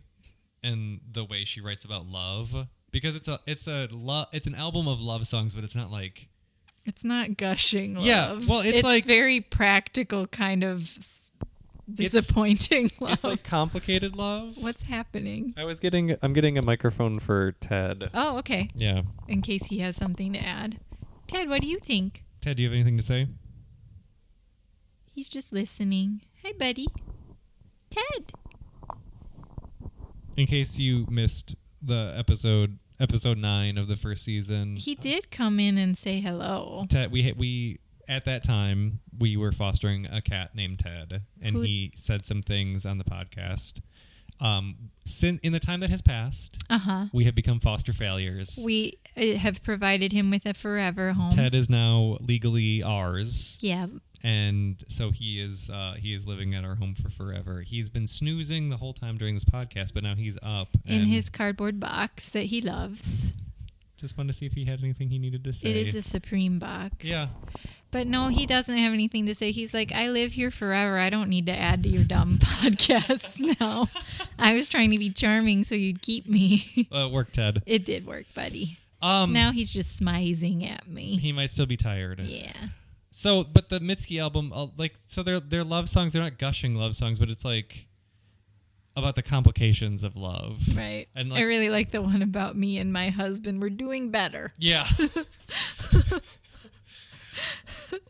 [0.63, 4.55] and the way she writes about love because it's a it's a lo- it's an
[4.55, 6.29] album of love songs, but it's not like
[6.87, 8.07] It's not gushing love.
[8.07, 11.33] Yeah, well, it's like- very practical, kind of s-
[11.93, 13.13] disappointing love.
[13.15, 14.57] it's like complicated love.
[14.59, 15.53] What's happening?
[15.57, 16.17] I was getting.
[16.23, 18.11] I'm getting a microphone for Ted.
[18.15, 18.69] Oh, okay.
[18.75, 20.79] Yeah, In case he has something to add.
[21.27, 22.23] Ted, what do you think?
[22.41, 23.27] Ted, do you have anything to say?
[25.13, 26.23] He's just listening.
[26.45, 26.87] Hi, buddy.
[27.91, 28.33] Ted.
[30.37, 35.61] In case you missed the episode episode nine of the first season, He did come
[35.61, 36.87] in and say hello.
[36.89, 37.79] Ted, we we
[38.09, 42.43] at that time we were fostering a cat named Ted, and Who- he said some
[42.43, 43.81] things on the podcast.
[44.41, 47.07] Um, sin, in the time that has passed, Uh huh.
[47.13, 48.59] we have become foster failures.
[48.65, 51.31] We uh, have provided him with a forever home.
[51.31, 53.87] Ted is now legally ours, Yeah.
[54.25, 57.61] And so he is uh, he is living at our home for forever.
[57.61, 61.29] He's been snoozing the whole time during this podcast, but now he's up In his
[61.29, 63.35] cardboard box that he loves.
[63.97, 65.69] Just wanted to see if he had anything he needed to say.
[65.69, 66.97] It is a supreme box.
[67.05, 67.29] yeah.
[67.91, 69.53] But no, he doesn't have anything to say.
[69.53, 70.99] He's like, I live here forever.
[70.99, 73.87] I don't need to add to your dumb podcast now.
[74.37, 76.89] I was trying to be charming so you'd keep me.
[76.91, 77.63] Well, it worked, Ted.
[77.67, 78.79] it did work, buddy.
[79.01, 81.17] Um, now he's just smizing at me.
[81.19, 82.19] he might still be tired.
[82.21, 82.53] yeah.
[83.17, 86.13] So, but the Mitski album, uh, like, so they're they're love songs.
[86.13, 87.87] They're not gushing love songs, but it's like
[88.97, 90.61] about the complications of love.
[90.77, 91.07] Right.
[91.15, 93.63] And I really like the one about me and my husband.
[93.63, 94.53] We're doing better.
[94.59, 94.85] yeah.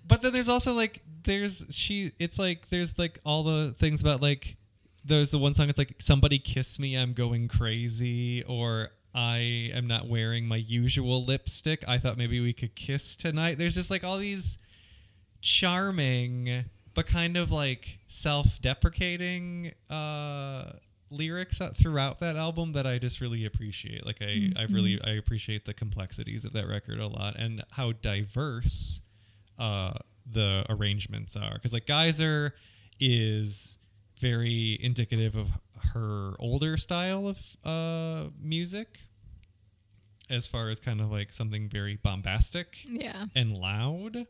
[0.09, 2.13] but then there's also like there's she.
[2.19, 4.57] It's like there's like all the things about like
[5.05, 5.69] there's the one song.
[5.69, 11.27] It's like somebody kiss me, I'm going crazy, or I am not wearing my usual
[11.27, 11.85] lipstick.
[11.87, 13.59] I thought maybe we could kiss tonight.
[13.59, 14.57] There's just like all these
[15.45, 16.65] charming
[16.95, 20.73] but kind of like self-deprecating uh
[21.11, 24.05] lyrics throughout that album that I just really appreciate.
[24.07, 27.93] Like I I really I appreciate the complexities of that record a lot and how
[27.93, 29.03] diverse
[29.59, 29.93] uh
[30.33, 32.55] the arrangements are cuz like Geyser
[32.99, 33.79] is
[34.19, 35.49] very indicative of
[35.93, 38.99] her older style of uh music
[40.31, 43.27] as far as kind of like something very bombastic Yeah.
[43.35, 44.27] and loud.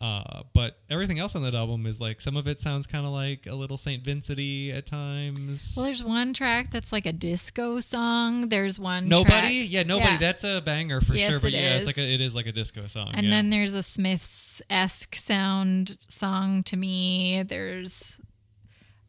[0.00, 3.10] Uh, but everything else on that album is like some of it sounds kind of
[3.10, 5.74] like a little Saint Vincent-y at times.
[5.76, 8.48] Well, there's one track that's like a disco song.
[8.48, 10.12] There's one nobody, track- yeah, nobody.
[10.12, 10.18] Yeah.
[10.18, 11.40] That's a banger for Yes, sure.
[11.40, 11.78] But it yeah, is.
[11.78, 13.10] it's like a, it is like a disco song.
[13.14, 13.30] And yeah.
[13.30, 17.42] then there's a Smiths esque sound song to me.
[17.42, 18.20] There's,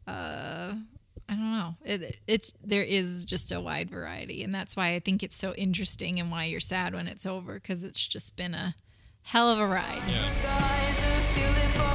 [0.08, 0.74] uh,
[1.28, 1.76] I don't know.
[1.84, 5.54] It, it's there is just a wide variety, and that's why I think it's so
[5.54, 8.74] interesting, and why you're sad when it's over because it's just been a
[9.22, 10.02] hell of a ride.
[10.42, 11.89] Guys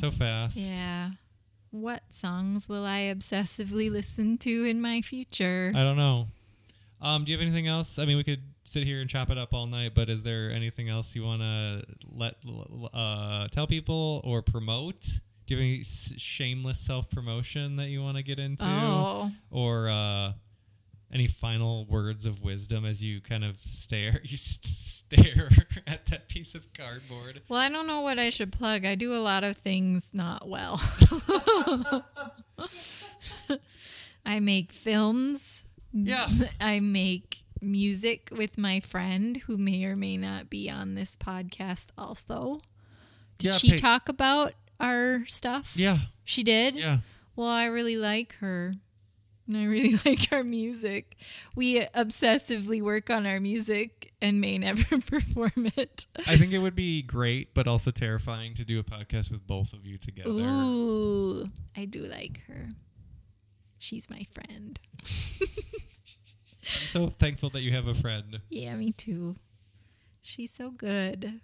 [0.00, 0.56] so fast.
[0.56, 1.10] Yeah.
[1.70, 5.72] What songs will I obsessively listen to in my future?
[5.74, 6.26] I don't know.
[7.00, 7.98] Um, do you have anything else?
[7.98, 10.50] I mean, we could sit here and chop it up all night, but is there
[10.50, 11.82] anything else you want to
[12.12, 12.34] let
[12.92, 15.00] uh, tell people or promote?
[15.46, 19.30] Do you have any s- shameless self promotion that you want to get into, Oh.
[19.50, 20.32] or uh,
[21.12, 25.48] any final words of wisdom as you kind of stare you s- stare
[25.86, 27.42] at that piece of cardboard?
[27.48, 28.84] Well, I don't know what I should plug.
[28.84, 30.80] I do a lot of things not well.
[34.24, 35.64] I make films.
[35.92, 36.28] Yeah.
[36.60, 41.88] I make music with my friend who may or may not be on this podcast
[41.98, 42.60] also.
[43.38, 45.72] Did Yeah, she pay- talk about our stuff?
[45.76, 46.74] Yeah, She did?
[46.76, 46.98] yeah.
[47.36, 48.74] Well, I really like her.
[49.50, 51.16] And I really like our music.
[51.56, 56.06] We obsessively work on our music and may never perform it.
[56.28, 59.72] I think it would be great, but also terrifying to do a podcast with both
[59.72, 60.30] of you together.
[60.30, 62.68] Ooh, I do like her.
[63.76, 64.78] She's my friend.
[65.02, 68.42] I'm so thankful that you have a friend.
[68.50, 69.34] Yeah, me too.
[70.22, 71.40] She's so good.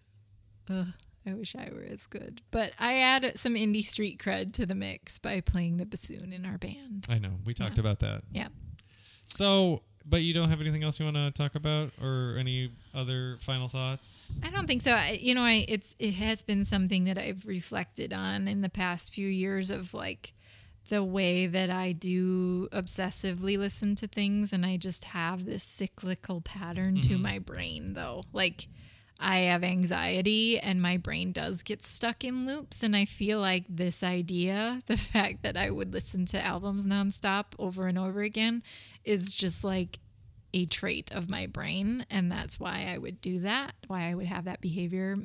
[0.70, 0.92] Ugh,
[1.26, 2.42] I wish I were as good.
[2.50, 6.46] But I add some indie street cred to the mix by playing the bassoon in
[6.46, 7.06] our band.
[7.08, 7.32] I know.
[7.44, 7.80] We talked Yeah.
[7.80, 8.22] about that.
[8.32, 8.48] Yeah.
[9.26, 13.38] So, but you don't have anything else you want to talk about or any other
[13.40, 14.32] final thoughts?
[14.42, 14.92] I don't think so.
[14.92, 18.68] I, you know, I it's it has been something that I've reflected on in the
[18.68, 20.32] past few years of like
[20.88, 26.40] the way that I do obsessively listen to things and I just have this cyclical
[26.40, 27.22] pattern to mm-hmm.
[27.22, 28.22] my brain though.
[28.32, 28.68] Like
[29.18, 33.64] I have anxiety and my brain does get stuck in loops and I feel like
[33.68, 38.62] this idea, the fact that I would listen to albums nonstop over and over again
[39.04, 39.98] is just like
[40.52, 44.26] a trait of my brain and that's why I would do that, why I would
[44.26, 45.18] have that behavior.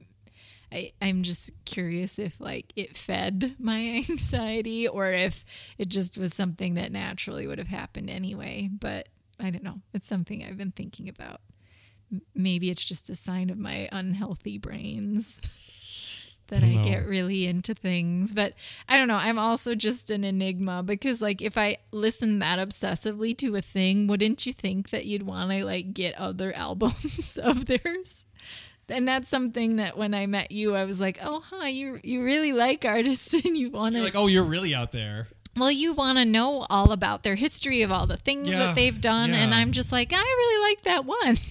[0.72, 5.44] I, I'm just curious if like it fed my anxiety or if
[5.78, 8.70] it just was something that naturally would have happened anyway.
[8.72, 9.82] But I don't know.
[9.94, 11.42] It's something I've been thinking about.
[12.36, 15.42] Maybe it's just a sign of my unhealthy brains
[16.48, 18.34] that I I get really into things.
[18.34, 18.54] But
[18.90, 19.16] I don't know.
[19.16, 24.08] I'm also just an enigma because like if I listen that obsessively to a thing,
[24.08, 28.26] wouldn't you think that you'd want to like get other albums of theirs?
[28.90, 32.24] And that's something that when I met you, I was like, "Oh, huh, you you
[32.24, 35.28] really like artists, and you want to like, oh, you're really out there.
[35.56, 38.76] well, you want to know all about their history of all the things Yeah, that
[38.76, 39.54] they've done." And.
[39.56, 41.36] I'm just like, "I really like that one."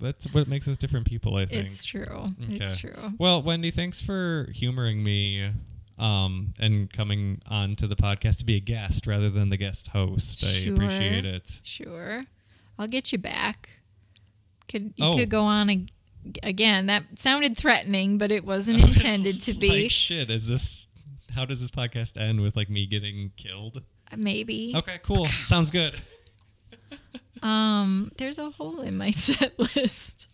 [0.00, 1.66] That's what makes us different people, I think.
[1.68, 2.28] It's true.
[2.48, 3.12] It's true.
[3.18, 5.50] Well, Wendy, thanks for humoring me
[5.98, 9.88] um, and coming on to the podcast to be a guest rather than the guest
[9.88, 10.42] host.
[10.44, 11.60] I appreciate it.
[11.62, 12.24] Sure,
[12.78, 13.68] I'll get you back.
[14.68, 15.16] Could you Oh.
[15.16, 15.90] could go on ag-
[16.42, 16.86] again?
[16.86, 19.82] That sounded threatening, but it wasn't intended to be.
[19.82, 20.88] Like, shit, is this.
[21.34, 23.82] How does this podcast end with like me getting killed?
[24.16, 24.72] Maybe.
[24.74, 25.26] Okay, cool.
[25.44, 26.00] Sounds good.
[27.42, 30.28] Um, there's a hole in my set list.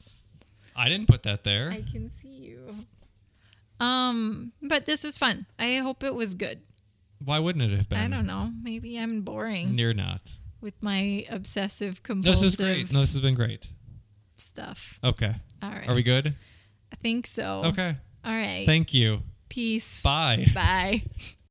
[0.74, 1.70] I didn't put that there.
[1.70, 2.70] I can see you.
[3.80, 5.46] Um, but this was fun.
[5.58, 6.60] I hope it was good.
[7.24, 7.98] Why wouldn't it have been?
[7.98, 8.50] I don't know.
[8.62, 10.20] Maybe I'm boring You're not.
[10.60, 12.92] with my obsessive This compulsive is great.
[12.92, 13.68] No, this has been great.
[14.36, 14.98] stuff.
[15.02, 15.34] Okay.
[15.62, 15.88] All right.
[15.88, 16.34] Are we good?
[16.92, 17.62] I think so.
[17.66, 17.96] Okay.
[18.24, 18.64] All right.
[18.66, 19.20] Thank you.
[19.48, 20.02] Peace.
[20.02, 20.46] Bye.
[20.54, 21.02] Bye.